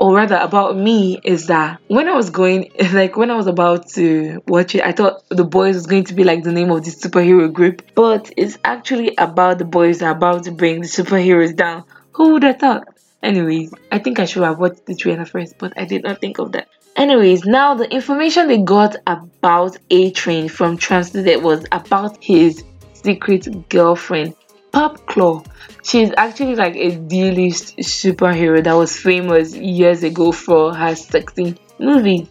or 0.00 0.14
rather 0.14 0.36
about 0.36 0.76
me, 0.76 1.20
is 1.22 1.48
that 1.48 1.78
when 1.88 2.08
I 2.08 2.14
was 2.14 2.30
going, 2.30 2.72
like 2.92 3.16
when 3.18 3.30
I 3.30 3.36
was 3.36 3.46
about 3.46 3.88
to 3.90 4.42
watch 4.48 4.74
it, 4.74 4.82
I 4.82 4.92
thought 4.92 5.22
the 5.28 5.44
boys 5.44 5.74
was 5.74 5.86
going 5.86 6.04
to 6.04 6.14
be 6.14 6.24
like 6.24 6.42
the 6.42 6.52
name 6.52 6.70
of 6.70 6.84
the 6.84 6.90
superhero 6.90 7.52
group, 7.52 7.82
but 7.94 8.32
it's 8.36 8.58
actually 8.64 9.14
about 9.16 9.58
the 9.58 9.66
boys 9.66 9.98
that 9.98 10.06
are 10.06 10.16
about 10.16 10.44
to 10.44 10.52
bring 10.52 10.80
the 10.80 10.88
superheroes 10.88 11.54
down. 11.54 11.84
Who 12.12 12.32
would 12.32 12.42
have 12.44 12.58
thought? 12.58 12.88
Anyways, 13.22 13.74
I 13.92 13.98
think 13.98 14.18
I 14.18 14.24
should 14.24 14.42
have 14.42 14.58
watched 14.58 14.86
the 14.86 14.94
trailer 14.94 15.26
first, 15.26 15.58
but 15.58 15.74
I 15.76 15.84
did 15.84 16.02
not 16.02 16.20
think 16.20 16.38
of 16.38 16.52
that. 16.52 16.68
Anyways, 16.96 17.44
now 17.44 17.74
the 17.74 17.88
information 17.88 18.48
they 18.48 18.62
got 18.62 18.96
about 19.06 19.76
A 19.90 20.10
Train 20.12 20.48
from 20.48 20.78
Translucent 20.78 21.42
was 21.42 21.66
about 21.70 22.22
his 22.24 22.64
secret 22.94 23.68
girlfriend, 23.68 24.34
Pop 24.72 25.06
Claw. 25.06 25.42
She's 25.82 26.12
actually 26.16 26.56
like 26.56 26.76
a 26.76 26.96
D-list 26.96 27.78
superhero 27.78 28.62
that 28.62 28.72
was 28.74 28.96
famous 28.96 29.54
years 29.54 30.02
ago 30.02 30.32
for 30.32 30.74
her 30.74 30.94
sexy 30.94 31.56
movies. 31.78 32.28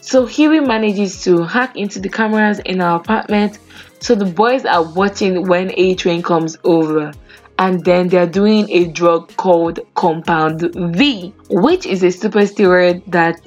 So 0.00 0.26
Hughie 0.26 0.60
manages 0.60 1.22
to 1.24 1.44
hack 1.44 1.76
into 1.76 1.98
the 1.98 2.10
cameras 2.10 2.58
in 2.58 2.80
our 2.82 3.00
apartment. 3.00 3.58
So 4.00 4.14
the 4.14 4.26
boys 4.26 4.66
are 4.66 4.82
watching 4.82 5.48
when 5.48 5.72
A 5.76 5.94
Train 5.94 6.22
comes 6.22 6.58
over 6.62 7.12
and 7.58 7.84
then 7.84 8.08
they're 8.08 8.26
doing 8.26 8.68
a 8.70 8.86
drug 8.88 9.34
called 9.36 9.80
Compound 9.94 10.74
V, 10.74 11.32
which 11.48 11.86
is 11.86 12.02
a 12.02 12.10
super 12.10 12.40
steroid 12.40 13.02
that 13.10 13.40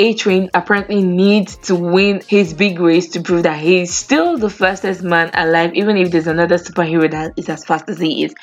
A 0.00 0.14
Train 0.14 0.48
apparently 0.54 1.02
needs 1.02 1.58
to 1.58 1.74
win 1.74 2.22
his 2.26 2.54
big 2.54 2.80
race 2.80 3.10
to 3.10 3.20
prove 3.20 3.42
that 3.42 3.60
he's 3.60 3.92
still 3.94 4.38
the 4.38 4.48
fastest 4.48 5.02
man 5.02 5.30
alive, 5.34 5.74
even 5.74 5.98
if 5.98 6.10
there's 6.10 6.26
another 6.26 6.56
superhero 6.56 7.10
that 7.10 7.34
is 7.36 7.50
as 7.50 7.66
fast 7.66 7.86
as 7.90 7.98
he 7.98 8.24
is. 8.24 8.34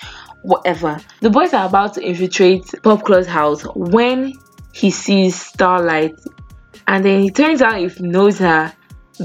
Whatever. 0.43 0.99
The 1.21 1.31
boys 1.31 1.55
are 1.55 1.65
about 1.65 1.95
to 1.95 2.01
infiltrate 2.01 2.63
Pop 2.83 3.03
Claw's 3.03 3.25
house 3.25 3.63
when 3.73 4.33
he 4.71 4.91
sees 4.91 5.41
Starlight, 5.41 6.13
and 6.87 7.03
then 7.03 7.23
he 7.23 7.31
turns 7.31 7.63
out 7.63 7.79
he 7.79 8.03
knows 8.03 8.37
her 8.37 8.71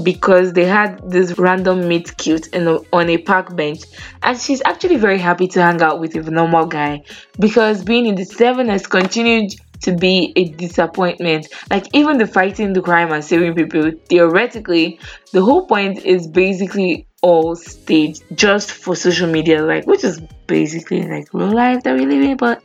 because 0.01 0.53
they 0.53 0.65
had 0.65 1.07
this 1.07 1.37
random 1.37 1.87
meet 1.87 2.17
cute 2.17 2.47
in 2.47 2.67
a, 2.67 2.79
on 2.91 3.11
a 3.11 3.19
park 3.19 3.55
bench 3.55 3.83
and 4.23 4.39
she's 4.39 4.59
actually 4.65 4.95
very 4.95 5.19
happy 5.19 5.47
to 5.47 5.61
hang 5.61 5.79
out 5.83 5.99
with 5.99 6.15
a 6.15 6.31
normal 6.31 6.65
guy 6.65 7.03
because 7.39 7.83
being 7.83 8.07
in 8.07 8.15
the 8.15 8.25
seven 8.25 8.69
has 8.69 8.87
continued 8.87 9.53
to 9.83 9.95
be 9.95 10.33
a 10.35 10.49
disappointment 10.49 11.47
like 11.69 11.85
even 11.93 12.17
the 12.17 12.27
fighting 12.27 12.73
the 12.73 12.81
crime 12.81 13.11
and 13.11 13.23
saving 13.23 13.53
people 13.53 13.91
theoretically 14.09 14.99
the 15.31 15.41
whole 15.41 15.65
point 15.65 15.99
is 16.05 16.27
basically 16.27 17.07
all 17.21 17.55
staged 17.55 18.23
just 18.35 18.71
for 18.71 18.95
social 18.95 19.29
media 19.29 19.63
like 19.63 19.85
which 19.85 20.03
is 20.03 20.19
basically 20.47 21.03
like 21.07 21.27
real 21.33 21.51
life 21.51 21.83
that 21.83 21.95
we 21.95 22.05
live 22.05 22.21
in 22.21 22.37
but 22.37 22.61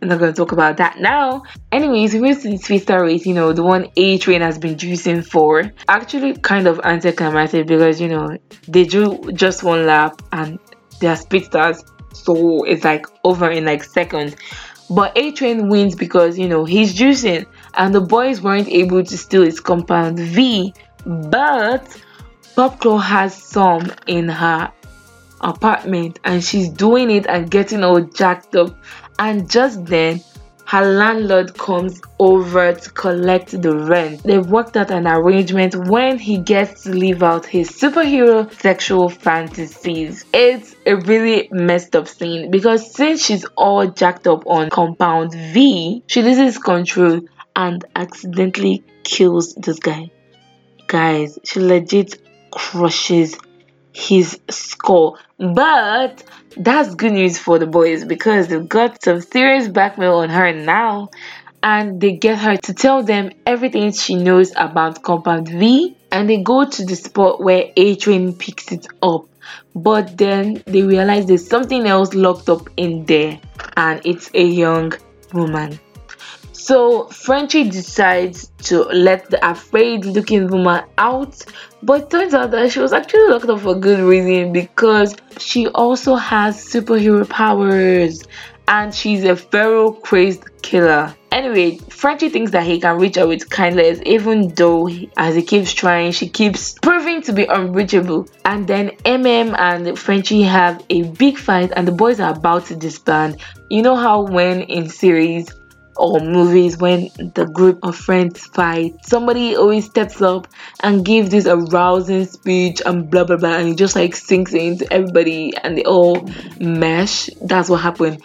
I'm 0.00 0.08
not 0.08 0.20
to 0.20 0.32
talk 0.32 0.52
about 0.52 0.76
that 0.76 1.00
now. 1.00 1.42
Anyways, 1.72 2.12
the 2.12 2.58
Twitter 2.64 3.02
race, 3.02 3.26
you 3.26 3.34
know, 3.34 3.52
the 3.52 3.64
one 3.64 3.88
A 3.96 4.18
Train 4.18 4.42
has 4.42 4.56
been 4.56 4.76
juicing 4.76 5.26
for. 5.26 5.72
Actually, 5.88 6.34
kind 6.34 6.68
of 6.68 6.80
anticlimactic 6.84 7.66
because, 7.66 8.00
you 8.00 8.08
know, 8.08 8.38
they 8.68 8.84
drew 8.84 9.20
just 9.32 9.64
one 9.64 9.86
lap 9.86 10.22
and 10.30 10.60
they 11.00 11.08
are 11.08 11.16
speedsters, 11.16 11.82
so 12.12 12.64
it's 12.64 12.84
like 12.84 13.06
over 13.24 13.50
in 13.50 13.64
like 13.64 13.82
seconds. 13.82 14.36
But 14.90 15.16
A 15.16 15.32
Train 15.32 15.68
wins 15.68 15.94
because, 15.94 16.38
you 16.38 16.48
know, 16.48 16.64
he's 16.64 16.94
juicing. 16.94 17.46
And 17.74 17.94
the 17.94 18.00
boys 18.00 18.40
weren't 18.40 18.68
able 18.68 19.04
to 19.04 19.18
steal 19.18 19.42
his 19.42 19.60
compound 19.60 20.18
V, 20.18 20.72
but 21.04 21.84
Popclaw 22.56 23.02
has 23.02 23.40
some 23.40 23.92
in 24.06 24.28
her 24.28 24.72
apartment 25.40 26.18
and 26.24 26.42
she's 26.42 26.68
doing 26.68 27.10
it 27.10 27.26
and 27.26 27.50
getting 27.50 27.84
all 27.84 28.00
jacked 28.00 28.56
up. 28.56 28.76
And 29.18 29.48
just 29.50 29.84
then 29.84 30.22
her 30.68 30.84
landlord 30.84 31.56
comes 31.56 31.98
over 32.18 32.74
to 32.74 32.90
collect 32.90 33.62
the 33.62 33.74
rent. 33.74 34.22
They've 34.22 34.46
worked 34.46 34.76
out 34.76 34.90
an 34.90 35.06
arrangement 35.06 35.74
when 35.88 36.18
he 36.18 36.36
gets 36.36 36.82
to 36.82 36.90
live 36.90 37.22
out 37.22 37.46
his 37.46 37.70
superhero 37.70 38.52
sexual 38.52 39.08
fantasies. 39.08 40.26
It's 40.34 40.76
a 40.84 40.96
really 40.96 41.48
messed 41.50 41.96
up 41.96 42.06
scene 42.06 42.50
because 42.50 42.94
since 42.94 43.24
she's 43.24 43.46
all 43.56 43.86
jacked 43.86 44.26
up 44.26 44.46
on 44.46 44.68
compound 44.68 45.32
V, 45.32 46.02
she 46.06 46.20
loses 46.20 46.58
control 46.58 47.22
and 47.56 47.82
accidentally 47.96 48.84
kills 49.04 49.54
this 49.54 49.78
guy. 49.78 50.10
Guys, 50.86 51.38
she 51.44 51.60
legit 51.60 52.20
crushes 52.50 53.38
his 53.94 54.38
skull. 54.50 55.18
But 55.38 56.22
that's 56.58 56.94
good 56.94 57.12
news 57.12 57.38
for 57.38 57.58
the 57.58 57.66
boys 57.66 58.04
because 58.04 58.48
they've 58.48 58.68
got 58.68 59.02
some 59.02 59.20
serious 59.20 59.68
blackmail 59.68 60.14
on 60.14 60.28
her 60.30 60.52
now 60.52 61.10
and 61.62 62.00
they 62.00 62.12
get 62.12 62.38
her 62.38 62.56
to 62.56 62.74
tell 62.74 63.02
them 63.02 63.30
everything 63.46 63.92
she 63.92 64.16
knows 64.16 64.52
about 64.56 65.02
Compound 65.02 65.48
V 65.48 65.96
and 66.10 66.28
they 66.28 66.42
go 66.42 66.68
to 66.68 66.84
the 66.84 66.96
spot 66.96 67.40
where 67.40 67.70
A 67.76 67.96
Train 67.96 68.32
picks 68.34 68.72
it 68.72 68.86
up. 69.02 69.26
But 69.74 70.16
then 70.18 70.62
they 70.66 70.82
realize 70.82 71.26
there's 71.26 71.46
something 71.46 71.86
else 71.86 72.14
locked 72.14 72.48
up 72.48 72.68
in 72.76 73.04
there 73.04 73.40
and 73.76 74.00
it's 74.04 74.30
a 74.34 74.44
young 74.44 74.92
woman. 75.32 75.78
So 76.68 77.04
Frenchie 77.04 77.70
decides 77.70 78.52
to 78.64 78.82
let 78.82 79.30
the 79.30 79.40
afraid 79.50 80.04
looking 80.04 80.48
woman 80.48 80.84
out, 80.98 81.42
but 81.82 82.10
turns 82.10 82.34
out 82.34 82.50
that 82.50 82.70
she 82.70 82.78
was 82.78 82.92
actually 82.92 83.26
locked 83.28 83.46
up 83.46 83.60
for 83.60 83.74
good 83.74 84.00
reason 84.00 84.52
because 84.52 85.16
she 85.38 85.66
also 85.68 86.16
has 86.16 86.62
superhero 86.62 87.26
powers 87.26 88.22
and 88.68 88.94
she's 88.94 89.24
a 89.24 89.34
feral 89.34 89.94
crazed 89.94 90.44
killer. 90.60 91.14
Anyway, 91.32 91.78
Frenchie 91.88 92.28
thinks 92.28 92.50
that 92.50 92.66
he 92.66 92.78
can 92.78 92.98
reach 92.98 93.16
her 93.16 93.26
with 93.26 93.48
kindness, 93.48 94.00
even 94.04 94.48
though 94.48 94.84
he, 94.84 95.10
as 95.16 95.34
he 95.36 95.42
keeps 95.42 95.72
trying, 95.72 96.12
she 96.12 96.28
keeps 96.28 96.74
proving 96.82 97.22
to 97.22 97.32
be 97.32 97.46
unreachable. 97.46 98.28
And 98.44 98.66
then 98.66 98.90
MM 99.06 99.58
and 99.58 99.98
Frenchie 99.98 100.42
have 100.42 100.84
a 100.90 101.04
big 101.04 101.38
fight, 101.38 101.72
and 101.74 101.88
the 101.88 101.92
boys 101.92 102.20
are 102.20 102.34
about 102.34 102.66
to 102.66 102.76
disband. 102.76 103.40
You 103.70 103.80
know 103.80 103.96
how 103.96 104.20
when 104.20 104.60
in 104.62 104.90
series 104.90 105.48
or 105.98 106.20
movies 106.20 106.78
when 106.78 107.10
the 107.34 107.44
group 107.52 107.80
of 107.82 107.96
friends 107.96 108.46
fight, 108.46 108.94
somebody 109.04 109.56
always 109.56 109.84
steps 109.84 110.22
up 110.22 110.46
and 110.80 111.04
gives 111.04 111.30
this 111.30 111.46
arousing 111.46 112.24
speech 112.24 112.80
and 112.86 113.10
blah 113.10 113.24
blah 113.24 113.36
blah, 113.36 113.56
and 113.56 113.68
it 113.70 113.76
just 113.76 113.96
like 113.96 114.14
sinks 114.14 114.54
into 114.54 114.90
everybody 114.92 115.52
and 115.56 115.76
they 115.76 115.84
all 115.84 116.28
mesh. 116.60 117.28
That's 117.42 117.68
what 117.68 117.78
happened. 117.78 118.22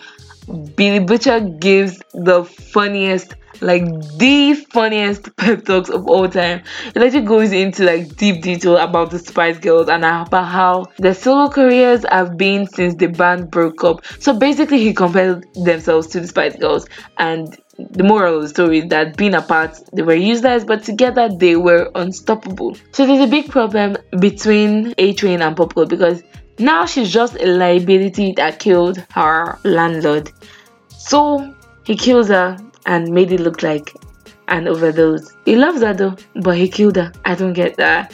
Billy 0.75 1.00
Butcher 1.00 1.39
gives 1.39 2.00
the 2.13 2.43
funniest, 2.43 3.35
like 3.62 3.83
the 4.17 4.53
funniest 4.71 5.35
pep 5.38 5.65
talks 5.65 5.89
of 5.89 6.07
all 6.07 6.27
time. 6.27 6.63
It 6.93 7.01
actually 7.01 7.21
goes 7.25 7.51
into 7.51 7.83
like 7.83 8.15
deep 8.17 8.41
detail 8.41 8.77
about 8.77 9.12
the 9.12 9.19
Spice 9.19 9.57
Girls 9.59 9.88
and 9.89 10.03
about 10.03 10.45
how 10.45 10.85
their 10.97 11.13
solo 11.13 11.50
careers 11.50 12.05
have 12.09 12.38
been 12.38 12.67
since 12.67 12.95
the 12.95 13.07
band 13.07 13.51
broke 13.51 13.83
up. 13.83 14.05
So 14.19 14.38
basically, 14.38 14.79
he 14.83 14.93
compared 14.93 15.45
themselves 15.53 16.07
to 16.07 16.19
the 16.19 16.27
Spice 16.27 16.57
Girls 16.57 16.88
and 17.17 17.57
the 17.77 18.03
moral 18.03 18.35
of 18.38 18.41
the 18.43 18.50
story 18.50 18.79
is 18.79 18.89
that 18.89 19.17
being 19.17 19.33
apart 19.33 19.79
they 19.93 20.03
were 20.03 20.13
useless 20.13 20.63
but 20.63 20.83
together 20.83 21.27
they 21.27 21.55
were 21.55 21.89
unstoppable 21.95 22.77
so 22.91 23.03
there's 23.07 23.19
a 23.19 23.25
big 23.25 23.50
problem 23.50 23.97
between 24.19 24.93
a 25.00 25.12
train 25.13 25.41
and 25.41 25.55
Popclaw 25.57 25.89
because 25.89 26.21
now 26.60 26.86
she's 26.86 27.12
just 27.12 27.36
a 27.36 27.45
liability 27.45 28.33
that 28.33 28.60
killed 28.60 28.98
her 29.12 29.57
landlord 29.63 30.31
so 30.89 31.53
he 31.83 31.95
kills 31.95 32.27
her 32.27 32.57
and 32.86 33.10
made 33.10 33.31
it 33.31 33.39
look 33.39 33.63
like 33.63 33.95
an 34.48 34.67
overdose 34.67 35.31
he 35.45 35.55
loves 35.55 35.81
her 35.81 35.93
though 35.93 36.15
but 36.36 36.57
he 36.57 36.67
killed 36.67 36.95
her 36.95 37.12
i 37.25 37.33
don't 37.36 37.53
get 37.53 37.75
that 37.77 38.13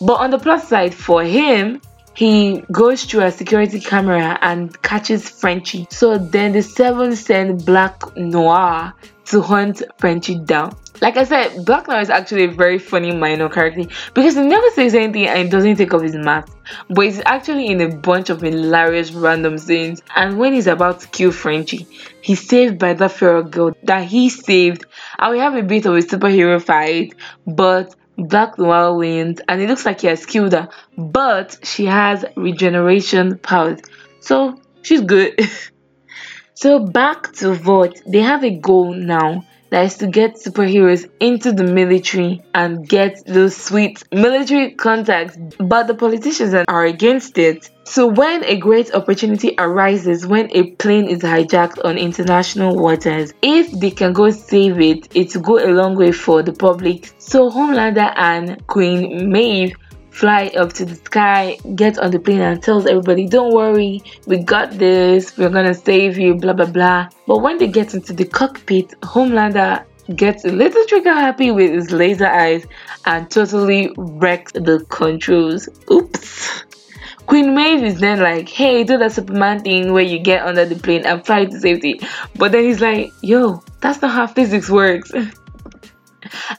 but 0.00 0.14
on 0.14 0.30
the 0.30 0.38
plus 0.38 0.68
side 0.68 0.94
for 0.94 1.22
him 1.22 1.80
he 2.16 2.62
goes 2.72 3.04
through 3.04 3.24
a 3.24 3.30
security 3.30 3.78
camera 3.78 4.38
and 4.40 4.80
catches 4.82 5.28
Frenchie. 5.28 5.86
So 5.90 6.16
then 6.16 6.52
the 6.52 6.62
seven 6.62 7.14
send 7.14 7.66
Black 7.66 8.16
Noir 8.16 8.94
to 9.26 9.42
hunt 9.42 9.82
Frenchie 9.98 10.38
down. 10.38 10.74
Like 11.00 11.16
I 11.16 11.24
said, 11.24 11.64
Black 11.64 11.88
Noir 11.88 12.00
is 12.00 12.10
actually 12.10 12.44
a 12.44 12.50
very 12.50 12.78
funny 12.78 13.12
minor 13.14 13.48
character 13.48 13.84
because 14.14 14.34
he 14.34 14.40
never 14.42 14.68
says 14.70 14.94
anything 14.94 15.26
and 15.26 15.50
doesn't 15.50 15.76
take 15.76 15.92
off 15.92 16.02
his 16.02 16.14
mask. 16.14 16.56
But 16.88 17.04
he's 17.04 17.22
actually 17.26 17.66
in 17.66 17.80
a 17.80 17.94
bunch 17.94 18.30
of 18.30 18.40
hilarious 18.40 19.12
random 19.12 19.58
scenes. 19.58 20.02
And 20.14 20.38
when 20.38 20.54
he's 20.54 20.66
about 20.66 21.00
to 21.00 21.08
kill 21.08 21.32
Frenchie, 21.32 21.86
he's 22.22 22.46
saved 22.46 22.78
by 22.78 22.94
the 22.94 23.08
feral 23.08 23.42
girl 23.42 23.76
that 23.82 24.04
he 24.04 24.30
saved. 24.30 24.86
And 25.18 25.32
we 25.32 25.38
have 25.38 25.54
a 25.54 25.62
bit 25.62 25.84
of 25.86 25.94
a 25.94 25.98
superhero 25.98 26.62
fight, 26.62 27.14
but 27.46 27.94
Black 28.16 28.58
Noir 28.58 28.96
wins 28.96 29.40
and 29.48 29.60
it 29.60 29.68
looks 29.68 29.84
like 29.84 30.00
he 30.00 30.06
has 30.06 30.24
killed 30.24 30.52
her, 30.52 30.68
but 30.96 31.58
she 31.62 31.84
has 31.84 32.24
regeneration 32.36 33.38
powers. 33.38 33.80
So 34.20 34.58
she's 34.82 35.02
good. 35.02 35.38
so 36.54 36.78
back 36.78 37.32
to 37.34 37.52
Vought. 37.52 38.00
They 38.06 38.20
have 38.20 38.44
a 38.44 38.56
goal 38.56 38.94
now. 38.94 39.44
That 39.70 39.84
is 39.84 39.96
to 39.98 40.06
get 40.06 40.36
superheroes 40.36 41.08
into 41.20 41.52
the 41.52 41.64
military 41.64 42.42
and 42.54 42.88
get 42.88 43.24
those 43.26 43.56
sweet 43.56 44.02
military 44.12 44.72
contacts, 44.72 45.36
but 45.58 45.86
the 45.86 45.94
politicians 45.94 46.54
are 46.54 46.84
against 46.84 47.38
it. 47.38 47.70
So, 47.84 48.08
when 48.08 48.42
a 48.44 48.56
great 48.56 48.92
opportunity 48.94 49.54
arises 49.58 50.26
when 50.26 50.50
a 50.52 50.72
plane 50.72 51.08
is 51.08 51.20
hijacked 51.20 51.84
on 51.84 51.98
international 51.98 52.76
waters, 52.76 53.32
if 53.42 53.70
they 53.78 53.92
can 53.92 54.12
go 54.12 54.30
save 54.30 54.80
it, 54.80 55.08
it 55.14 55.34
will 55.36 55.42
go 55.42 55.58
a 55.58 55.70
long 55.70 55.94
way 55.94 56.10
for 56.10 56.42
the 56.42 56.52
public. 56.52 57.12
So, 57.18 57.48
Homelander 57.48 58.12
and 58.16 58.66
Queen 58.66 59.30
Maeve 59.30 59.76
fly 60.16 60.46
up 60.56 60.72
to 60.72 60.86
the 60.86 60.94
sky, 60.94 61.58
get 61.74 61.98
on 61.98 62.10
the 62.10 62.18
plane, 62.18 62.40
and 62.40 62.62
tells 62.62 62.86
everybody, 62.86 63.28
Don't 63.28 63.52
worry, 63.52 64.02
we 64.26 64.38
got 64.38 64.72
this, 64.72 65.36
we're 65.36 65.50
gonna 65.50 65.74
save 65.74 66.16
you, 66.16 66.34
blah 66.34 66.54
blah 66.54 66.66
blah. 66.66 67.08
But 67.26 67.38
when 67.38 67.58
they 67.58 67.68
get 67.68 67.92
into 67.92 68.14
the 68.14 68.24
cockpit, 68.24 68.98
Homelander 69.02 69.84
gets 70.14 70.44
a 70.44 70.48
little 70.48 70.84
trigger 70.86 71.12
happy 71.12 71.50
with 71.50 71.70
his 71.70 71.90
laser 71.90 72.26
eyes 72.26 72.64
and 73.04 73.30
totally 73.30 73.92
wrecks 73.96 74.52
the 74.52 74.86
controls. 74.88 75.68
Oops. 75.90 76.64
Queen 77.26 77.54
Maeve 77.54 77.82
is 77.82 77.98
then 77.98 78.20
like, 78.20 78.48
hey, 78.48 78.84
do 78.84 78.96
the 78.96 79.08
Superman 79.08 79.60
thing 79.60 79.92
where 79.92 80.04
you 80.04 80.18
get 80.18 80.46
under 80.46 80.64
the 80.64 80.76
plane 80.76 81.04
and 81.04 81.26
fly 81.26 81.44
to 81.44 81.60
safety. 81.60 82.00
But 82.36 82.52
then 82.52 82.64
he's 82.64 82.80
like, 82.80 83.10
yo, 83.20 83.62
that's 83.80 84.00
not 84.00 84.12
how 84.12 84.28
physics 84.28 84.70
works. 84.70 85.12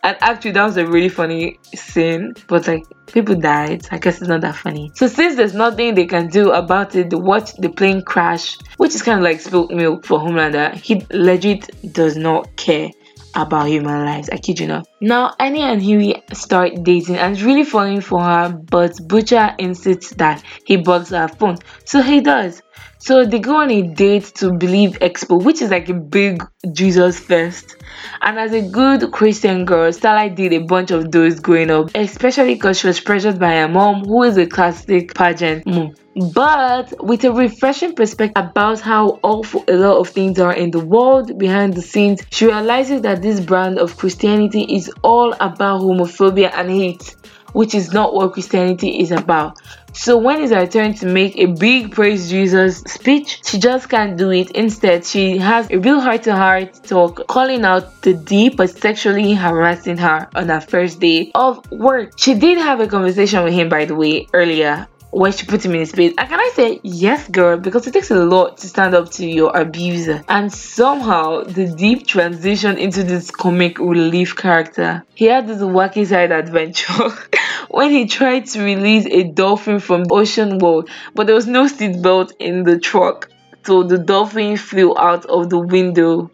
and 0.04 0.18
actually 0.22 0.52
that 0.52 0.66
was 0.66 0.78
a 0.78 0.86
really 0.86 1.10
funny 1.10 1.60
scene 1.76 2.34
but 2.48 2.68
like 2.68 2.84
people 3.08 3.36
died. 3.36 3.88
I 3.92 3.98
guess 3.98 4.20
it's 4.20 4.28
not 4.28 4.42
that 4.42 4.56
funny. 4.56 4.92
So 4.96 5.08
since 5.08 5.36
there's 5.36 5.54
nothing 5.54 5.96
they 5.96 6.06
can 6.06 6.28
do 6.28 6.52
about 6.52 6.96
it 6.96 7.10
they 7.10 7.16
watch 7.16 7.54
the 7.56 7.70
plane 7.70 8.02
crash 8.02 8.58
which 8.78 8.96
is 8.96 9.02
kind 9.02 9.20
of 9.20 9.24
like 9.24 9.40
spilled 9.40 9.72
milk 9.72 10.06
for 10.06 10.20
homelander. 10.20 10.74
He 10.74 11.06
legit 11.12 11.70
does 11.94 12.18
not 12.18 12.56
care 12.56 12.90
about 13.38 13.68
human 13.68 14.06
lives. 14.06 14.30
I 14.30 14.38
kid 14.38 14.60
you 14.60 14.68
not. 14.68 14.88
Now, 15.00 15.34
Annie 15.40 15.62
and 15.62 15.82
Hughie 15.82 16.24
start 16.34 16.84
dating 16.84 17.18
and 17.18 17.40
really 17.42 17.64
falling 17.64 18.02
for 18.02 18.22
her, 18.22 18.50
but 18.50 18.98
Butcher 19.08 19.56
insists 19.58 20.12
that 20.16 20.44
he 20.66 20.78
bugs 20.78 21.10
her 21.10 21.28
phone. 21.28 21.58
So 21.86 22.02
he 22.02 22.22
does. 22.22 22.62
So 23.00 23.26
they 23.26 23.40
go 23.40 23.58
on 23.58 23.70
a 23.70 23.84
date 23.84 24.26
to 24.36 24.52
Believe 24.54 24.98
Expo, 25.00 25.42
which 25.42 25.62
is 25.62 25.70
like 25.70 25.88
a 25.88 25.94
big 25.94 26.44
Jesus 26.74 27.20
fest. 27.20 27.78
And 28.22 28.40
as 28.40 28.54
a 28.54 28.62
good 28.62 29.12
Christian 29.12 29.66
girl, 29.66 29.94
Starlight 29.94 30.36
did 30.36 30.52
a 30.54 30.60
bunch 30.60 30.92
of 30.92 31.12
those 31.12 31.40
growing 31.40 31.70
up, 31.70 31.92
especially 31.94 32.56
because 32.56 32.80
she 32.80 32.88
was 32.88 33.00
pressured 33.00 33.40
by 33.40 33.58
her 33.58 33.68
mom, 33.68 34.04
who 34.04 34.24
is 34.24 34.38
a 34.38 34.48
classic 34.48 35.14
pageant 35.14 35.66
mom 35.66 35.94
but 36.18 36.94
with 37.04 37.24
a 37.26 37.32
refreshing 37.32 37.94
perspective 37.94 38.44
about 38.44 38.80
how 38.80 39.20
awful 39.22 39.64
a 39.68 39.74
lot 39.74 39.98
of 40.00 40.10
things 40.10 40.40
are 40.40 40.54
in 40.54 40.72
the 40.72 40.80
world 40.80 41.38
behind 41.38 41.76
the 41.76 41.82
scenes, 41.82 42.22
she 42.32 42.48
realizes 42.48 43.02
that 43.02 43.22
this 43.22 43.40
brand 43.40 43.78
of 43.78 43.98
Christianity 43.98 44.64
is 44.64 44.92
all 45.04 45.34
about 45.34 45.82
homophobia 45.82 46.52
and 46.56 46.72
hate, 46.72 47.16
which 47.54 47.76
is 47.76 47.94
not 47.94 48.16
what 48.16 48.34
Christianity 48.34 49.00
is 49.00 49.12
about. 49.12 49.60
So 49.94 50.18
when 50.18 50.42
it's 50.42 50.52
her 50.52 50.66
turn 50.66 50.96
to 50.96 51.06
make 51.08 51.38
a 51.38 51.46
big 51.46 51.92
praise 51.92 52.30
Jesus 52.30 52.80
speech, 52.80 53.42
she 53.46 53.60
just 53.60 53.88
can't 53.88 54.18
do 54.18 54.32
it. 54.32 54.52
Instead, 54.52 55.06
she 55.06 55.38
has 55.38 55.70
a 55.70 55.78
real 55.80 56.00
heart-to-heart 56.00 56.84
talk, 56.84 57.28
calling 57.28 57.64
out 57.64 58.02
the 58.02 58.14
deep 58.14 58.58
but 58.58 58.72
sexually 58.72 59.34
harassing 59.34 59.98
her 59.98 60.30
on 60.36 60.50
her 60.50 60.62
first 60.62 61.00
day 61.00 61.32
of 61.36 61.72
work. 61.72 62.14
She 62.18 62.34
did 62.34 62.58
have 62.58 62.80
a 62.80 62.88
conversation 62.88 63.44
with 63.44 63.54
him, 63.54 63.70
by 63.70 63.86
the 63.86 63.96
way, 63.96 64.28
earlier 64.34 64.88
when 65.12 65.32
she 65.32 65.46
put 65.46 65.66
him 65.66 65.74
in 65.74 65.80
his 65.80 65.92
place. 65.92 66.14
And 66.18 66.30
can 66.30 66.40
I 66.40 66.52
say, 66.54 66.80
yes, 66.84 67.28
girl, 67.28 67.58
because 67.58 67.88
it 67.88 67.94
takes 67.94 68.12
a 68.12 68.24
lot 68.24 68.58
to 68.60 68.68
stand 68.68 68.94
up 68.94 69.12
to 69.12 69.26
your 69.26 69.56
abuser. 69.56 70.24
And 70.28 70.52
somehow, 70.52 71.44
the 71.44 71.68
deep 71.68 72.08
transition 72.08 72.78
into 72.78 73.04
this 73.04 73.32
comic 73.32 73.80
relief 73.80 74.36
character, 74.36 75.04
he 75.16 75.26
had 75.26 75.48
this 75.48 75.62
wacky 75.62 76.06
side 76.06 76.32
adventure 76.32 77.10
when 77.70 77.92
he 77.92 78.08
tried 78.08 78.46
to 78.48 78.62
release 78.62 79.06
a 79.06 79.24
dolphin 79.24 79.80
from 79.80 80.06
ocean 80.12 80.60
world, 80.60 80.90
but 81.16 81.28
there 81.28 81.36
was 81.36 81.48
no 81.48 81.66
seatbelt 81.66 82.34
in 82.40 82.64
the 82.64 82.80
truck. 82.80 83.30
So 83.66 83.84
the 83.84 83.98
dolphin 83.98 84.56
flew 84.56 84.98
out 84.98 85.26
of 85.26 85.50
the 85.50 85.60
window 85.60 86.32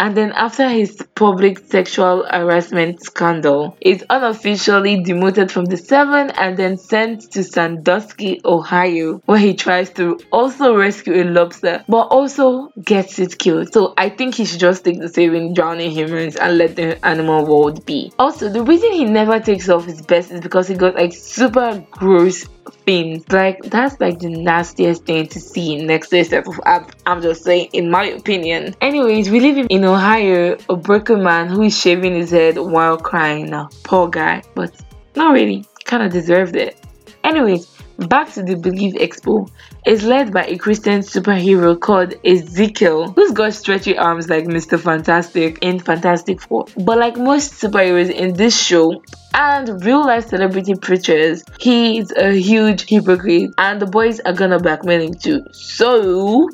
and 0.00 0.16
then 0.16 0.32
after 0.32 0.66
his 0.66 0.96
public 1.14 1.58
sexual 1.58 2.24
harassment 2.24 3.02
scandal, 3.02 3.76
is 3.82 4.02
unofficially 4.08 5.02
demoted 5.02 5.52
from 5.52 5.66
the 5.66 5.76
Seven 5.76 6.30
and 6.30 6.56
then 6.56 6.78
sent 6.78 7.30
to 7.32 7.44
Sandusky, 7.44 8.40
Ohio, 8.42 9.20
where 9.26 9.38
he 9.38 9.52
tries 9.52 9.90
to 9.90 10.18
also 10.32 10.74
rescue 10.74 11.22
a 11.22 11.24
lobster, 11.24 11.84
but 11.86 12.06
also 12.06 12.68
gets 12.82 13.18
it 13.18 13.38
killed. 13.38 13.74
So 13.74 13.92
I 13.98 14.08
think 14.08 14.36
he 14.36 14.46
should 14.46 14.60
just 14.60 14.84
take 14.84 14.98
the 14.98 15.08
saving 15.08 15.52
drowning 15.52 15.90
humans 15.90 16.34
and 16.36 16.56
let 16.56 16.76
the 16.76 17.04
animal 17.04 17.44
world 17.44 17.84
be. 17.84 18.10
Also, 18.18 18.48
the 18.48 18.62
reason 18.62 18.92
he 18.92 19.04
never 19.04 19.38
takes 19.38 19.68
off 19.68 19.84
his 19.84 20.00
vest 20.00 20.30
is 20.30 20.40
because 20.40 20.66
he 20.66 20.76
got 20.76 20.94
like 20.94 21.12
super 21.12 21.84
gross 21.90 22.46
fins. 22.86 23.24
Like 23.30 23.62
that's 23.64 24.00
like 24.00 24.18
the 24.18 24.30
nastiest 24.30 25.04
thing 25.04 25.26
to 25.28 25.40
see 25.40 25.76
next 25.84 26.08
to 26.08 26.18
a 26.20 26.24
set 26.24 26.46
of 26.46 26.58
abs. 26.64 26.94
I'm 27.06 27.22
just 27.22 27.44
saying, 27.44 27.70
in 27.72 27.90
my 27.90 28.04
opinion. 28.04 28.74
Anyways, 28.80 29.30
we 29.30 29.40
live 29.40 29.58
in 29.58 29.66
Ohio, 29.90 30.56
a 30.68 30.76
broken 30.76 31.22
man 31.22 31.48
who 31.48 31.62
is 31.62 31.76
shaving 31.76 32.14
his 32.14 32.30
head 32.30 32.56
while 32.56 32.96
crying 32.96 33.50
now. 33.50 33.68
Poor 33.82 34.08
guy, 34.08 34.42
but 34.54 34.72
not 35.16 35.32
really. 35.32 35.64
Kind 35.84 36.04
of 36.04 36.12
deserved 36.12 36.54
it. 36.54 36.78
Anyways, 37.24 37.66
back 37.98 38.32
to 38.34 38.42
the 38.42 38.54
Believe 38.54 38.94
Expo 38.94 39.50
is 39.84 40.04
led 40.04 40.32
by 40.32 40.44
a 40.44 40.56
Christian 40.56 41.00
superhero 41.00 41.78
called 41.78 42.14
Ezekiel, 42.24 43.12
who's 43.12 43.32
got 43.32 43.52
stretchy 43.52 43.98
arms 43.98 44.28
like 44.28 44.44
Mr. 44.44 44.78
Fantastic 44.78 45.58
in 45.62 45.80
Fantastic 45.80 46.40
Four. 46.40 46.66
But 46.76 46.98
like 46.98 47.16
most 47.16 47.60
superheroes 47.60 48.10
in 48.10 48.34
this 48.34 48.56
show, 48.56 49.02
and 49.34 49.84
real 49.84 50.04
life 50.04 50.28
celebrity 50.28 50.74
preachers, 50.74 51.42
he's 51.58 52.12
a 52.12 52.32
huge 52.32 52.88
hypocrite, 52.88 53.50
and 53.58 53.82
the 53.82 53.86
boys 53.86 54.20
are 54.20 54.34
gonna 54.34 54.60
blackmail 54.60 55.00
him 55.00 55.14
too. 55.14 55.42
So 55.52 56.48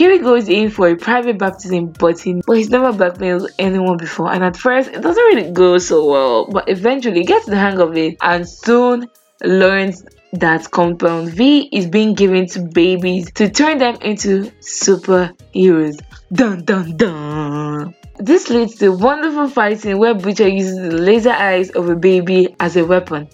here 0.00 0.12
he 0.12 0.18
goes 0.18 0.48
in 0.48 0.70
for 0.70 0.88
a 0.88 0.96
private 0.96 1.36
baptism, 1.36 1.92
but 1.98 2.18
he 2.18 2.40
but 2.46 2.56
he's 2.56 2.70
never 2.70 2.90
blackmailed 2.90 3.50
anyone 3.58 3.98
before. 3.98 4.32
And 4.32 4.42
at 4.42 4.56
first, 4.56 4.88
it 4.88 5.02
doesn't 5.02 5.22
really 5.22 5.52
go 5.52 5.76
so 5.76 6.10
well, 6.10 6.46
but 6.46 6.70
eventually 6.70 7.22
gets 7.22 7.44
the 7.44 7.56
hang 7.56 7.78
of 7.78 7.94
it 7.98 8.16
and 8.22 8.48
soon 8.48 9.10
learns 9.44 10.02
that 10.32 10.70
compound 10.70 11.28
V 11.34 11.68
is 11.70 11.86
being 11.86 12.14
given 12.14 12.46
to 12.46 12.62
babies 12.62 13.30
to 13.32 13.50
turn 13.50 13.76
them 13.76 13.98
into 14.00 14.50
superheroes. 14.62 16.00
Dun 16.32 16.64
dun 16.64 16.96
dun. 16.96 17.94
This 18.18 18.48
leads 18.48 18.76
to 18.76 18.92
wonderful 18.92 19.50
fighting 19.50 19.98
where 19.98 20.14
Butcher 20.14 20.48
uses 20.48 20.78
the 20.78 20.96
laser 20.96 21.32
eyes 21.32 21.68
of 21.72 21.90
a 21.90 21.96
baby 21.96 22.56
as 22.58 22.74
a 22.74 22.86
weapon. 22.86 23.28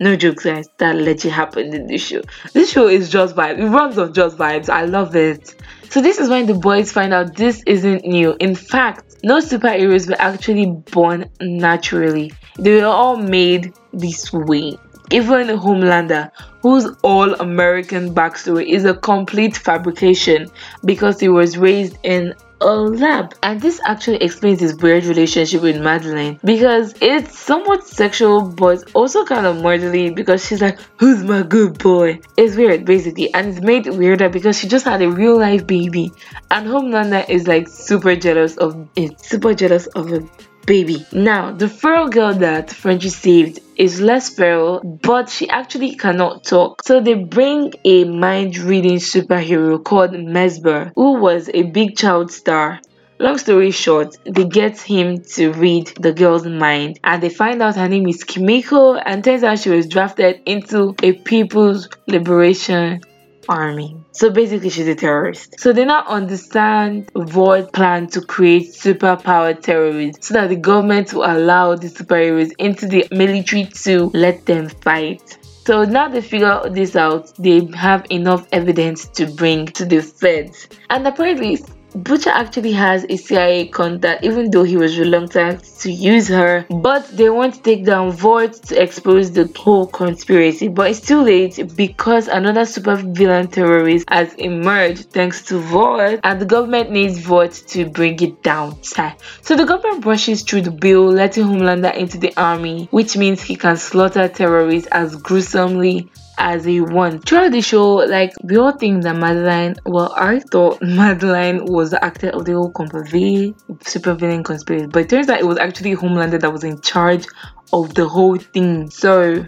No 0.00 0.16
jokes, 0.16 0.44
guys. 0.44 0.68
That 0.78 0.96
legit 0.96 1.32
happened 1.32 1.72
in 1.74 1.86
this 1.86 2.04
show. 2.04 2.22
This 2.52 2.70
show 2.70 2.88
is 2.88 3.08
just 3.08 3.36
vibes. 3.36 3.58
It 3.58 3.66
runs 3.66 3.96
on 3.96 4.12
just 4.12 4.36
vibes. 4.36 4.68
I 4.68 4.84
love 4.86 5.14
it. 5.14 5.54
So 5.88 6.00
this 6.02 6.18
is 6.18 6.28
when 6.28 6.46
the 6.46 6.54
boys 6.54 6.90
find 6.90 7.14
out 7.14 7.36
this 7.36 7.62
isn't 7.66 8.04
new. 8.04 8.36
In 8.40 8.56
fact, 8.56 9.16
no 9.22 9.38
superheroes 9.38 10.08
were 10.08 10.20
actually 10.20 10.66
born 10.66 11.30
naturally. 11.40 12.32
They 12.58 12.80
were 12.80 12.86
all 12.86 13.16
made 13.16 13.72
this 13.92 14.32
way. 14.32 14.76
Even 15.12 15.46
Homelander, 15.48 16.30
whose 16.62 16.86
all 17.02 17.34
American 17.34 18.14
backstory 18.14 18.66
is 18.66 18.84
a 18.84 18.94
complete 18.94 19.56
fabrication 19.56 20.48
because 20.84 21.20
he 21.20 21.28
was 21.28 21.56
raised 21.56 21.98
in 22.02 22.34
Um, 22.64 22.94
a 22.94 22.96
lab. 22.96 23.34
And 23.42 23.60
this 23.60 23.80
actually 23.84 24.16
explains 24.16 24.60
his 24.60 24.74
weird 24.76 25.04
relationship 25.04 25.62
with 25.62 25.80
Madeline 25.80 26.40
because 26.44 26.94
it's 27.00 27.38
somewhat 27.38 27.86
sexual 27.86 28.48
but 28.48 28.90
also 28.94 29.24
kind 29.24 29.46
of 29.46 29.56
murderly 29.56 30.14
because 30.14 30.46
she's 30.46 30.62
like, 30.62 30.78
Who's 30.96 31.22
my 31.22 31.42
good 31.42 31.78
boy? 31.78 32.20
It's 32.36 32.56
weird 32.56 32.84
basically, 32.84 33.32
and 33.34 33.48
it's 33.48 33.60
made 33.60 33.86
weirder 33.86 34.28
because 34.30 34.58
she 34.58 34.68
just 34.68 34.84
had 34.84 35.02
a 35.02 35.10
real 35.10 35.38
life 35.38 35.66
baby, 35.66 36.12
and 36.50 36.66
Homelander 36.66 37.28
is 37.28 37.46
like 37.46 37.68
super 37.68 38.16
jealous 38.16 38.56
of 38.56 38.88
it, 38.96 39.20
super 39.20 39.54
jealous 39.54 39.86
of 39.88 40.12
a 40.12 40.26
baby. 40.66 41.04
Now, 41.12 41.52
the 41.52 41.68
feral 41.68 42.08
girl 42.08 42.34
that 42.34 42.70
Frenchie 42.70 43.08
saved 43.08 43.60
is 43.76 44.00
less 44.00 44.28
feral, 44.28 44.80
but 45.02 45.28
she 45.28 45.48
actually 45.48 45.96
cannot 45.96 46.44
talk. 46.44 46.82
So 46.84 47.00
they 47.00 47.14
bring 47.14 47.72
a 47.84 48.04
mind 48.04 48.58
reading 48.58 48.96
superhero 48.96 49.82
called 49.82 50.12
Mesmer, 50.12 50.92
who 50.94 51.20
was 51.20 51.50
a 51.52 51.62
big 51.64 51.96
child 51.96 52.30
star. 52.30 52.80
Long 53.18 53.38
story 53.38 53.70
short, 53.70 54.16
they 54.24 54.44
get 54.44 54.80
him 54.80 55.22
to 55.34 55.52
read 55.52 55.86
the 56.00 56.12
girl's 56.12 56.46
mind 56.46 56.98
and 57.04 57.22
they 57.22 57.28
find 57.28 57.62
out 57.62 57.76
her 57.76 57.88
name 57.88 58.08
is 58.08 58.24
Kimiko 58.24 58.94
and 58.94 59.22
turns 59.22 59.44
out 59.44 59.60
she 59.60 59.70
was 59.70 59.86
drafted 59.86 60.40
into 60.46 60.94
a 61.00 61.12
People's 61.12 61.88
Liberation 62.08 63.00
army. 63.48 63.96
So 64.12 64.30
basically, 64.30 64.70
she's 64.70 64.88
a 64.88 64.94
terrorist. 64.94 65.60
So 65.60 65.72
they 65.72 65.84
now 65.84 66.04
understand 66.06 67.10
Vought 67.14 67.72
plan 67.72 68.06
to 68.08 68.20
create 68.20 68.72
superpowered 68.72 69.62
terrorists 69.62 70.28
so 70.28 70.34
that 70.34 70.48
the 70.48 70.56
government 70.56 71.12
will 71.12 71.24
allow 71.24 71.74
the 71.74 71.88
superheroes 71.88 72.52
into 72.58 72.86
the 72.86 73.06
military 73.10 73.66
to 73.84 74.10
let 74.14 74.46
them 74.46 74.68
fight. 74.68 75.38
So 75.66 75.84
now 75.84 76.08
they 76.08 76.20
figure 76.20 76.60
this 76.70 76.94
out, 76.94 77.32
they 77.38 77.66
have 77.74 78.06
enough 78.10 78.46
evidence 78.52 79.08
to 79.08 79.26
bring 79.26 79.66
to 79.68 79.86
the 79.86 80.02
feds. 80.02 80.68
And 80.90 81.06
apparently, 81.06 81.58
Butcher 81.94 82.30
actually 82.30 82.72
has 82.72 83.06
a 83.08 83.16
CIA 83.16 83.68
contact, 83.68 84.24
even 84.24 84.50
though 84.50 84.64
he 84.64 84.76
was 84.76 84.98
reluctant 84.98 85.62
to 85.78 85.92
use 85.92 86.26
her. 86.26 86.66
But 86.68 87.06
they 87.16 87.30
want 87.30 87.54
to 87.54 87.62
take 87.62 87.84
down 87.84 88.10
Vought 88.10 88.54
to 88.64 88.82
expose 88.82 89.30
the 89.30 89.48
whole 89.56 89.86
conspiracy. 89.86 90.66
But 90.66 90.90
it's 90.90 91.00
too 91.00 91.22
late 91.22 91.76
because 91.76 92.26
another 92.26 92.64
super 92.66 92.96
villain 92.96 93.46
terrorist 93.46 94.06
has 94.08 94.34
emerged 94.34 95.10
thanks 95.12 95.42
to 95.44 95.58
Vought, 95.58 96.18
and 96.24 96.40
the 96.40 96.46
government 96.46 96.90
needs 96.90 97.18
Vought 97.20 97.52
to 97.68 97.86
bring 97.86 98.20
it 98.20 98.42
down. 98.42 98.82
So 98.82 99.54
the 99.56 99.64
government 99.64 100.04
rushes 100.04 100.42
through 100.42 100.62
the 100.62 100.72
bill, 100.72 101.04
letting 101.06 101.44
Homelander 101.44 101.94
into 101.94 102.18
the 102.18 102.32
army, 102.36 102.88
which 102.90 103.16
means 103.16 103.40
he 103.40 103.54
can 103.54 103.76
slaughter 103.76 104.26
terrorists 104.26 104.88
as 104.90 105.14
gruesomely 105.14 106.10
as 106.38 106.64
he 106.64 106.80
wants. 106.80 107.24
Throughout 107.28 107.52
the 107.52 107.60
show, 107.60 107.94
like 107.94 108.32
we 108.42 108.56
all 108.56 108.72
think 108.72 109.02
that 109.04 109.16
Madeline, 109.16 109.76
well, 109.86 110.12
I 110.16 110.40
thought 110.40 110.82
Madeline 110.82 111.64
was 111.66 111.90
the 111.90 112.04
actor 112.04 112.30
of 112.30 112.44
the 112.44 112.52
whole 112.52 112.70
Company 112.70 113.54
super 113.82 114.14
villain 114.14 114.44
conspiracy, 114.44 114.86
but 114.86 115.02
it 115.02 115.08
turns 115.08 115.28
out 115.28 115.40
it 115.40 115.46
was 115.46 115.58
actually 115.58 115.94
Homelander 115.94 116.40
that 116.40 116.52
was 116.52 116.64
in 116.64 116.80
charge 116.80 117.26
of 117.72 117.94
the 117.94 118.08
whole 118.08 118.36
thing. 118.36 118.90
So 118.90 119.44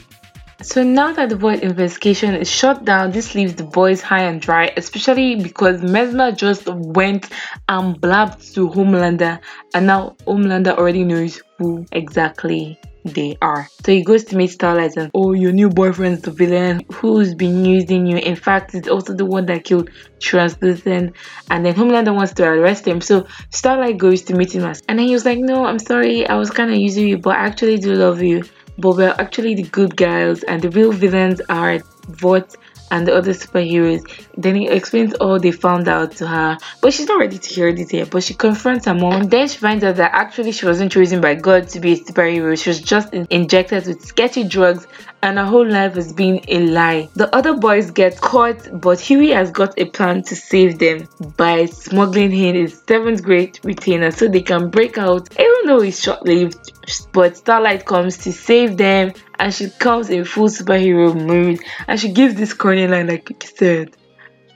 so 0.63 0.83
now 0.83 1.13
that 1.13 1.29
the 1.29 1.37
Vought 1.37 1.63
investigation 1.63 2.35
is 2.35 2.51
shut 2.51 2.85
down, 2.85 3.11
this 3.11 3.35
leaves 3.35 3.55
the 3.55 3.65
boys 3.65 4.01
high 4.01 4.23
and 4.23 4.41
dry, 4.41 4.73
especially 4.77 5.37
because 5.37 5.83
Mesmer 5.83 6.33
just 6.33 6.67
went 6.67 7.29
and 7.69 8.01
blabbed 8.01 8.55
to 8.55 8.71
Homelander, 8.71 9.39
and 9.75 9.87
now 9.87 10.17
Homelander 10.27 10.77
already 10.77 11.05
knows 11.05 11.43
who 11.59 11.85
exactly 11.93 12.81
they 13.07 13.37
are. 13.41 13.69
So 13.85 13.93
he 13.93 14.03
goes 14.03 14.25
to 14.25 14.37
meet 14.37 14.51
Starlight 14.51 14.97
and 14.97 15.11
oh 15.15 15.33
your 15.33 15.53
new 15.53 15.69
boyfriend's 15.69 16.23
the 16.23 16.31
villain 16.31 16.83
who's 16.93 17.35
been 17.35 17.65
using 17.65 18.07
you. 18.07 18.19
In 18.19 18.37
fact, 18.37 18.75
it's 18.75 18.89
also 18.89 19.15
the 19.15 19.25
one 19.25 19.47
that 19.47 19.65
killed 19.65 19.91
Translucent 20.21 21.15
and 21.51 21.65
then 21.65 21.75
Homelander 21.75 22.15
wants 22.15 22.33
to 22.35 22.45
arrest 22.45 22.87
him. 22.87 23.01
So 23.01 23.27
Starlight 23.51 23.99
goes 23.99 24.23
to 24.23 24.35
meet 24.35 24.55
him 24.55 24.65
and 24.65 24.99
then 24.99 25.07
he 25.07 25.13
was 25.13 25.25
like, 25.25 25.39
No, 25.39 25.65
I'm 25.65 25.79
sorry, 25.79 26.27
I 26.27 26.37
was 26.37 26.51
kinda 26.51 26.77
using 26.77 27.09
you, 27.09 27.19
but 27.19 27.37
I 27.37 27.47
actually 27.47 27.79
do 27.79 27.95
love 27.95 28.23
you. 28.23 28.45
But 28.79 28.97
we're 28.97 29.15
actually 29.19 29.55
the 29.55 29.63
good 29.63 29.97
guys 29.97 30.43
and 30.43 30.61
the 30.61 30.71
real 30.71 30.93
villains 30.93 31.41
are 31.49 31.81
Vought 32.09 32.55
and 32.91 33.07
the 33.07 33.15
other 33.15 33.33
superheroes. 33.33 34.03
Then 34.37 34.55
he 34.55 34.69
explains 34.69 35.15
all 35.15 35.39
they 35.39 35.53
found 35.53 35.89
out 35.89 36.13
to 36.17 36.27
her, 36.27 36.59
but 36.81 36.93
she's 36.93 37.09
not 37.09 37.19
ready 37.19 37.39
to 37.39 37.49
hear 37.49 37.73
this 37.73 37.93
yet. 37.93 38.11
But 38.11 38.23
she 38.23 38.35
confronts 38.35 38.87
her 38.87 38.95
mom. 38.95 39.25
Then 39.25 39.49
she 39.49 39.59
finds 39.59 39.85
out 39.85 39.97
that 39.97 40.13
actually 40.15 40.53
she 40.53 40.67
wasn't 40.67 40.93
chosen 40.93 41.21
by 41.21 41.35
God 41.35 41.69
to 41.69 41.81
be 41.81 41.93
a 41.93 41.97
superhero. 41.97 42.61
She 42.61 42.71
was 42.71 42.81
just 42.81 43.13
injected 43.13 43.87
with 43.87 44.05
sketchy 44.05 44.45
drugs, 44.45 44.87
and 45.23 45.39
her 45.39 45.45
whole 45.45 45.67
life 45.67 45.95
has 45.95 46.13
been 46.13 46.41
a 46.49 46.61
lie. 46.61 47.09
The 47.15 47.35
other 47.35 47.55
boys 47.55 47.91
get 47.91 48.21
caught, 48.21 48.81
but 48.81 49.01
Hughie 49.01 49.31
has 49.31 49.51
got 49.51 49.79
a 49.79 49.87
plan 49.87 50.23
to 50.25 50.37
save 50.37 50.79
them 50.79 51.09
by 51.37 51.67
smuggling 51.67 52.33
in 52.33 52.55
his 52.55 52.83
seventh 52.87 53.23
grade 53.23 53.59
retainer 53.65 54.11
so 54.11 54.29
they 54.29 54.43
can 54.43 54.71
break 54.71 54.99
out. 54.99 55.29
Even 55.33 55.67
though 55.67 55.83
it's 55.83 56.03
short-lived, 56.03 56.73
but 57.13 57.37
Starlight 57.37 57.85
comes 57.85 58.19
to 58.19 58.33
save 58.33 58.77
them 58.77 59.13
and 59.39 59.53
she 59.53 59.71
comes 59.71 60.11
in 60.11 60.25
full 60.25 60.49
superhero 60.49 61.15
mood 61.15 61.61
and 61.87 61.99
she 62.01 62.13
gives 62.13 62.35
this 62.35 62.55
corny 62.55 62.87
line 62.87 63.07
like 63.07 63.29
you 63.31 63.37
said, 63.57 63.97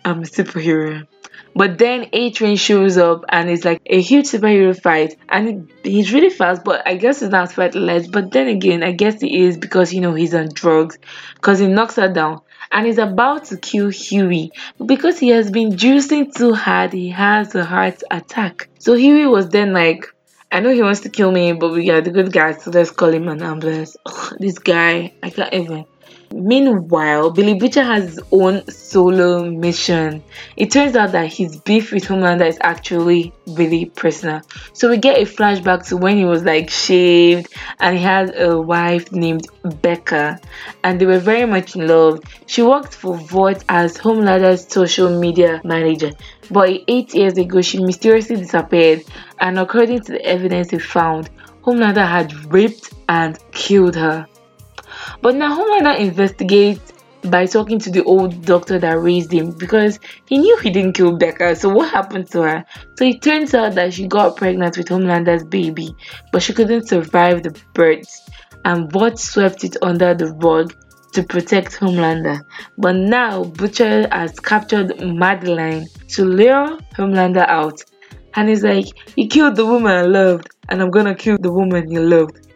I'm 0.04 0.20
a 0.20 0.26
superhero. 0.26 1.06
But 1.54 1.78
then 1.78 2.06
A 2.12 2.30
Train 2.30 2.56
shows 2.56 2.96
up 2.96 3.24
and 3.28 3.50
it's 3.50 3.64
like 3.64 3.82
a 3.86 4.00
huge 4.00 4.26
superhero 4.26 4.80
fight 4.80 5.16
and 5.28 5.70
he's 5.82 6.12
really 6.12 6.30
fast, 6.30 6.62
but 6.64 6.86
I 6.86 6.94
guess 6.94 7.20
he's 7.20 7.30
not 7.30 7.56
less. 7.56 8.06
But 8.06 8.30
then 8.30 8.46
again, 8.46 8.82
I 8.82 8.92
guess 8.92 9.20
he 9.20 9.42
is 9.44 9.56
because 9.56 9.92
you 9.92 10.00
know 10.00 10.14
he's 10.14 10.34
on 10.34 10.50
drugs 10.52 10.98
because 11.34 11.58
he 11.58 11.66
knocks 11.66 11.96
her 11.96 12.08
down 12.08 12.42
and 12.70 12.86
is 12.86 12.98
about 12.98 13.46
to 13.46 13.56
kill 13.56 13.88
Hughie. 13.88 14.52
But 14.78 14.86
because 14.86 15.18
he 15.18 15.30
has 15.30 15.50
been 15.50 15.72
juicing 15.72 16.32
too 16.32 16.54
hard, 16.54 16.92
he 16.92 17.08
has 17.10 17.54
a 17.54 17.64
heart 17.64 18.02
attack. 18.10 18.68
So 18.78 18.94
Hughie 18.94 19.26
was 19.26 19.48
then 19.48 19.72
like, 19.72 20.06
I 20.52 20.60
know 20.60 20.70
he 20.72 20.82
wants 20.82 21.00
to 21.00 21.08
kill 21.10 21.30
me, 21.32 21.52
but 21.52 21.72
we 21.72 21.90
are 21.90 22.00
the 22.00 22.10
good 22.10 22.32
guys, 22.32 22.62
so 22.62 22.70
let's 22.70 22.90
call 22.90 23.10
him 23.12 23.28
an 23.28 23.42
ambulance. 23.42 23.96
Ugh, 24.06 24.36
this 24.38 24.58
guy, 24.58 25.12
I 25.22 25.30
can't 25.30 25.52
even. 25.54 25.86
Meanwhile, 26.32 27.30
Billy 27.32 27.54
Butcher 27.54 27.82
has 27.82 28.04
his 28.04 28.20
own 28.30 28.64
solo 28.68 29.44
mission. 29.50 30.22
It 30.56 30.70
turns 30.70 30.94
out 30.94 31.10
that 31.10 31.32
his 31.32 31.56
beef 31.56 31.90
with 31.90 32.04
Homelander 32.04 32.46
is 32.46 32.56
actually 32.60 33.32
really 33.48 33.86
personal. 33.86 34.40
So 34.72 34.88
we 34.88 34.98
get 34.98 35.18
a 35.18 35.24
flashback 35.24 35.88
to 35.88 35.96
when 35.96 36.16
he 36.16 36.24
was 36.24 36.44
like 36.44 36.70
shaved 36.70 37.52
and 37.80 37.98
he 37.98 38.02
had 38.02 38.32
a 38.40 38.60
wife 38.60 39.10
named 39.10 39.48
Becca 39.82 40.40
and 40.84 41.00
they 41.00 41.06
were 41.06 41.18
very 41.18 41.46
much 41.46 41.74
in 41.74 41.88
love. 41.88 42.20
She 42.46 42.62
worked 42.62 42.94
for 42.94 43.16
Vought 43.16 43.64
as 43.68 43.98
Homelander's 43.98 44.72
social 44.72 45.18
media 45.18 45.60
manager. 45.64 46.12
But 46.48 46.70
eight 46.86 47.12
years 47.12 47.38
ago, 47.38 47.60
she 47.60 47.82
mysteriously 47.82 48.36
disappeared 48.36 49.02
and 49.40 49.58
according 49.58 50.02
to 50.02 50.12
the 50.12 50.24
evidence 50.24 50.70
we 50.70 50.78
found, 50.78 51.28
Homelander 51.64 52.06
had 52.06 52.32
raped 52.52 52.94
and 53.08 53.36
killed 53.50 53.96
her. 53.96 54.28
But 55.22 55.36
now 55.36 55.56
Homelander 55.56 55.98
investigates 55.98 56.92
by 57.22 57.46
talking 57.46 57.78
to 57.78 57.90
the 57.90 58.02
old 58.04 58.44
doctor 58.44 58.78
that 58.78 58.98
raised 58.98 59.32
him 59.32 59.50
because 59.52 59.98
he 60.26 60.38
knew 60.38 60.56
he 60.58 60.70
didn't 60.70 60.94
kill 60.94 61.16
Becca. 61.16 61.56
So 61.56 61.68
what 61.68 61.90
happened 61.90 62.30
to 62.30 62.42
her? 62.42 62.64
So 62.96 63.04
it 63.04 63.22
turns 63.22 63.54
out 63.54 63.74
that 63.74 63.92
she 63.92 64.06
got 64.06 64.36
pregnant 64.36 64.76
with 64.76 64.88
Homelander's 64.88 65.44
baby, 65.44 65.94
but 66.32 66.42
she 66.42 66.52
couldn't 66.52 66.88
survive 66.88 67.42
the 67.42 67.58
birth, 67.74 68.30
and 68.64 68.90
Vought 68.90 69.18
swept 69.18 69.64
it 69.64 69.76
under 69.82 70.14
the 70.14 70.32
rug 70.34 70.74
to 71.12 71.22
protect 71.22 71.72
Homelander. 71.72 72.42
But 72.78 72.96
now 72.96 73.44
Butcher 73.44 74.08
has 74.10 74.38
captured 74.38 75.00
Madeline 75.00 75.86
to 76.08 76.24
lure 76.24 76.78
Homelander 76.96 77.46
out. 77.48 77.82
And 78.34 78.48
he's 78.48 78.62
like, 78.62 78.86
You 79.16 79.28
killed 79.28 79.56
the 79.56 79.66
woman 79.66 79.90
I 79.90 80.02
loved, 80.02 80.48
and 80.68 80.80
I'm 80.80 80.90
gonna 80.90 81.14
kill 81.14 81.36
the 81.38 81.52
woman 81.52 81.90
you 81.90 82.00
loved. 82.00 82.46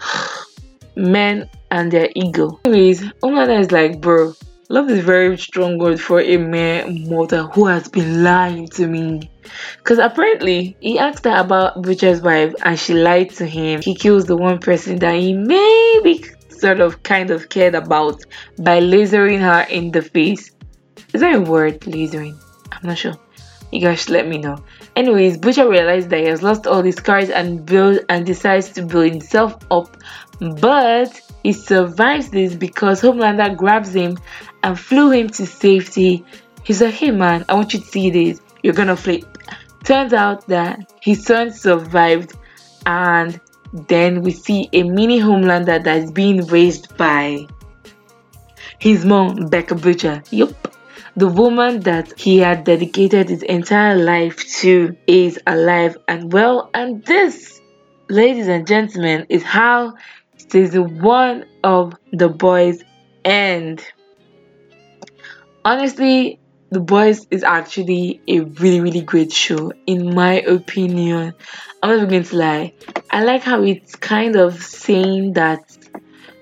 Men 0.96 1.48
and 1.74 1.90
their 1.90 2.08
ego. 2.14 2.60
Anyways, 2.64 3.02
Homelander 3.22 3.60
is 3.60 3.72
like, 3.72 4.00
bro, 4.00 4.32
love 4.68 4.88
is 4.88 5.04
very 5.04 5.36
strong 5.36 5.76
word 5.76 6.00
for 6.00 6.20
a 6.20 6.36
mere 6.36 6.86
mortal 6.86 7.48
who 7.48 7.66
has 7.66 7.88
been 7.88 8.22
lying 8.22 8.68
to 8.68 8.86
me. 8.86 9.28
Because 9.78 9.98
apparently, 9.98 10.76
he 10.80 11.00
asked 11.00 11.24
her 11.24 11.34
about 11.34 11.82
Butcher's 11.82 12.22
wife 12.22 12.54
and 12.62 12.78
she 12.78 12.94
lied 12.94 13.30
to 13.30 13.46
him. 13.46 13.82
He 13.82 13.96
kills 13.96 14.26
the 14.26 14.36
one 14.36 14.58
person 14.58 15.00
that 15.00 15.16
he 15.16 15.34
maybe 15.34 16.24
sort 16.48 16.80
of 16.80 17.02
kind 17.02 17.30
of 17.30 17.48
cared 17.48 17.74
about 17.74 18.22
by 18.58 18.80
lasering 18.80 19.40
her 19.40 19.66
in 19.68 19.90
the 19.90 20.02
face. 20.02 20.52
Is 21.12 21.20
that 21.22 21.34
a 21.34 21.40
word, 21.40 21.80
lasering? 21.80 22.38
I'm 22.70 22.86
not 22.88 22.98
sure. 22.98 23.14
You 23.72 23.80
guys 23.80 24.02
should 24.02 24.10
let 24.10 24.28
me 24.28 24.38
know. 24.38 24.64
Anyways, 24.94 25.38
Butcher 25.38 25.68
realizes 25.68 26.08
that 26.10 26.20
he 26.20 26.26
has 26.26 26.44
lost 26.44 26.68
all 26.68 26.82
his 26.82 27.00
cards 27.00 27.30
and 27.30 27.66
build 27.66 27.98
and 28.08 28.24
decides 28.24 28.68
to 28.74 28.86
build 28.86 29.10
himself 29.10 29.56
up 29.72 29.96
but 30.40 31.20
he 31.44 31.52
survives 31.52 32.30
this 32.30 32.54
because 32.54 33.00
Homelander 33.00 33.56
grabs 33.56 33.94
him 33.94 34.16
and 34.62 34.80
flew 34.80 35.10
him 35.10 35.28
to 35.28 35.46
safety. 35.46 36.24
He's 36.64 36.80
like, 36.80 36.94
hey 36.94 37.10
man, 37.10 37.44
I 37.48 37.54
want 37.54 37.74
you 37.74 37.80
to 37.80 37.86
see 37.86 38.10
this. 38.10 38.40
You're 38.62 38.74
gonna 38.74 38.96
flip. 38.96 39.38
Turns 39.84 40.14
out 40.14 40.46
that 40.48 40.92
his 41.02 41.24
son 41.24 41.52
survived, 41.52 42.32
and 42.86 43.38
then 43.86 44.22
we 44.22 44.30
see 44.30 44.70
a 44.72 44.82
mini 44.82 45.20
Homelander 45.20 45.84
that's 45.84 46.10
being 46.10 46.46
raised 46.46 46.96
by 46.96 47.46
his 48.78 49.04
mom, 49.04 49.48
Becca 49.48 49.74
Butcher. 49.74 50.22
Yup. 50.30 50.74
The 51.16 51.28
woman 51.28 51.80
that 51.80 52.18
he 52.18 52.38
had 52.38 52.64
dedicated 52.64 53.28
his 53.28 53.42
entire 53.42 53.96
life 53.96 54.36
to 54.60 54.96
is 55.06 55.38
alive 55.46 55.96
and 56.08 56.32
well, 56.32 56.70
and 56.72 57.04
this, 57.04 57.60
ladies 58.08 58.48
and 58.48 58.66
gentlemen, 58.66 59.26
is 59.28 59.42
how 59.42 59.94
season 60.54 61.02
one 61.02 61.44
of 61.64 61.96
The 62.12 62.28
Boys 62.28 62.84
end. 63.24 63.84
Honestly, 65.64 66.38
The 66.70 66.78
Boys 66.78 67.26
is 67.32 67.42
actually 67.42 68.20
a 68.28 68.38
really, 68.38 68.80
really 68.80 69.00
great 69.00 69.32
show, 69.32 69.72
in 69.84 70.14
my 70.14 70.34
opinion. 70.34 71.34
I'm 71.82 71.98
not 71.98 72.08
going 72.08 72.22
to 72.22 72.36
lie. 72.36 72.72
I 73.10 73.24
like 73.24 73.42
how 73.42 73.64
it's 73.64 73.96
kind 73.96 74.36
of 74.36 74.62
saying 74.62 75.32
that 75.32 75.76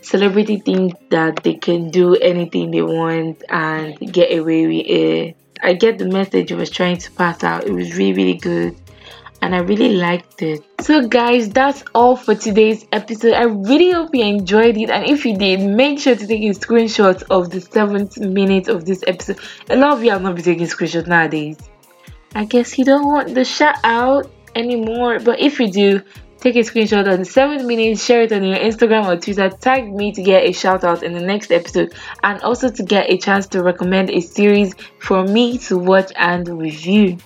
celebrity 0.02 0.60
think 0.60 0.92
that 1.08 1.42
they 1.42 1.54
can 1.54 1.90
do 1.90 2.14
anything 2.14 2.70
they 2.70 2.82
want 2.82 3.42
and 3.48 3.98
get 4.12 4.38
away 4.38 4.66
with 4.66 4.86
it. 4.86 5.36
I 5.62 5.72
get 5.72 5.96
the 5.96 6.08
message 6.08 6.52
it 6.52 6.56
was 6.56 6.68
trying 6.68 6.98
to 6.98 7.10
pass 7.12 7.42
out. 7.42 7.64
It 7.64 7.72
was 7.72 7.96
really, 7.96 8.12
really 8.12 8.34
good 8.34 8.76
and 9.42 9.54
I 9.54 9.58
really 9.58 9.96
liked 9.96 10.40
it. 10.40 10.64
So 10.80 11.06
guys, 11.06 11.50
that's 11.50 11.82
all 11.94 12.16
for 12.16 12.34
today's 12.34 12.86
episode. 12.92 13.34
I 13.34 13.42
really 13.42 13.90
hope 13.90 14.14
you 14.14 14.24
enjoyed 14.24 14.76
it 14.76 14.88
and 14.88 15.04
if 15.04 15.26
you 15.26 15.36
did, 15.36 15.60
make 15.60 15.98
sure 15.98 16.14
to 16.14 16.26
take 16.26 16.42
a 16.42 16.58
screenshot 16.58 17.22
of 17.28 17.50
the 17.50 17.58
7th 17.58 18.18
minute 18.18 18.68
of 18.68 18.86
this 18.86 19.02
episode. 19.06 19.40
A 19.68 19.76
lot 19.76 19.94
of 19.94 20.04
you 20.04 20.12
have 20.12 20.22
not 20.22 20.36
been 20.36 20.44
taking 20.44 20.66
screenshots 20.66 21.08
nowadays. 21.08 21.58
I 22.34 22.44
guess 22.44 22.78
you 22.78 22.84
don't 22.84 23.06
want 23.06 23.34
the 23.34 23.44
shout 23.44 23.76
out 23.84 24.30
anymore, 24.54 25.18
but 25.18 25.40
if 25.40 25.58
you 25.58 25.70
do, 25.70 26.02
take 26.38 26.56
a 26.56 26.60
screenshot 26.60 27.12
of 27.12 27.18
the 27.18 27.24
seventh 27.24 27.64
minute, 27.64 27.98
share 27.98 28.22
it 28.22 28.32
on 28.32 28.44
your 28.44 28.56
Instagram 28.56 29.06
or 29.06 29.16
Twitter, 29.20 29.50
tag 29.50 29.92
me 29.92 30.12
to 30.12 30.22
get 30.22 30.44
a 30.44 30.52
shout 30.52 30.84
out 30.84 31.02
in 31.02 31.12
the 31.14 31.20
next 31.20 31.50
episode, 31.50 31.94
and 32.22 32.40
also 32.42 32.70
to 32.70 32.82
get 32.82 33.10
a 33.10 33.18
chance 33.18 33.48
to 33.48 33.62
recommend 33.62 34.08
a 34.10 34.20
series 34.20 34.74
for 34.98 35.24
me 35.24 35.58
to 35.58 35.76
watch 35.78 36.12
and 36.16 36.48
review. 36.48 37.18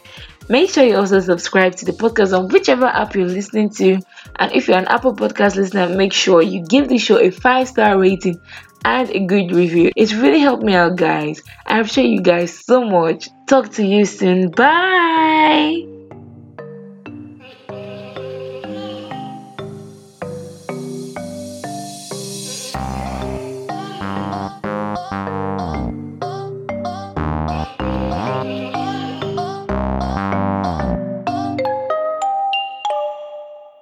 Make 0.49 0.71
sure 0.71 0.85
you 0.85 0.97
also 0.97 1.21
subscribe 1.21 1.75
to 1.77 1.85
the 1.85 1.93
podcast 1.93 2.37
on 2.37 2.49
whichever 2.49 2.87
app 2.87 3.15
you're 3.15 3.27
listening 3.27 3.71
to. 3.71 3.99
And 4.39 4.53
if 4.53 4.69
you're 4.69 4.79
an 4.79 4.87
Apple 4.87 5.15
Podcast 5.15 5.57
listener, 5.57 5.89
make 5.89 6.13
sure 6.13 6.43
you 6.43 6.65
give 6.65 6.89
the 6.89 6.99
show 6.99 7.19
a 7.19 7.31
five 7.31 7.69
star 7.69 7.99
rating 7.99 8.41
and 8.85 9.11
a 9.11 9.27
good 9.27 9.53
review. 9.53 9.91
It's 9.97 10.15
really 10.15 10.39
helped 10.41 10.63
me 10.63 10.75
out, 10.75 10.97
guys. 10.97 11.43
I 11.67 11.81
appreciate 11.81 12.11
you 12.11 12.21
guys 12.21 12.59
so 12.65 12.85
much. 12.85 13.29
Talk 13.49 13.73
to 13.73 13.85
you 13.85 14.05
soon. 14.05 14.51
Bye. 14.51 15.96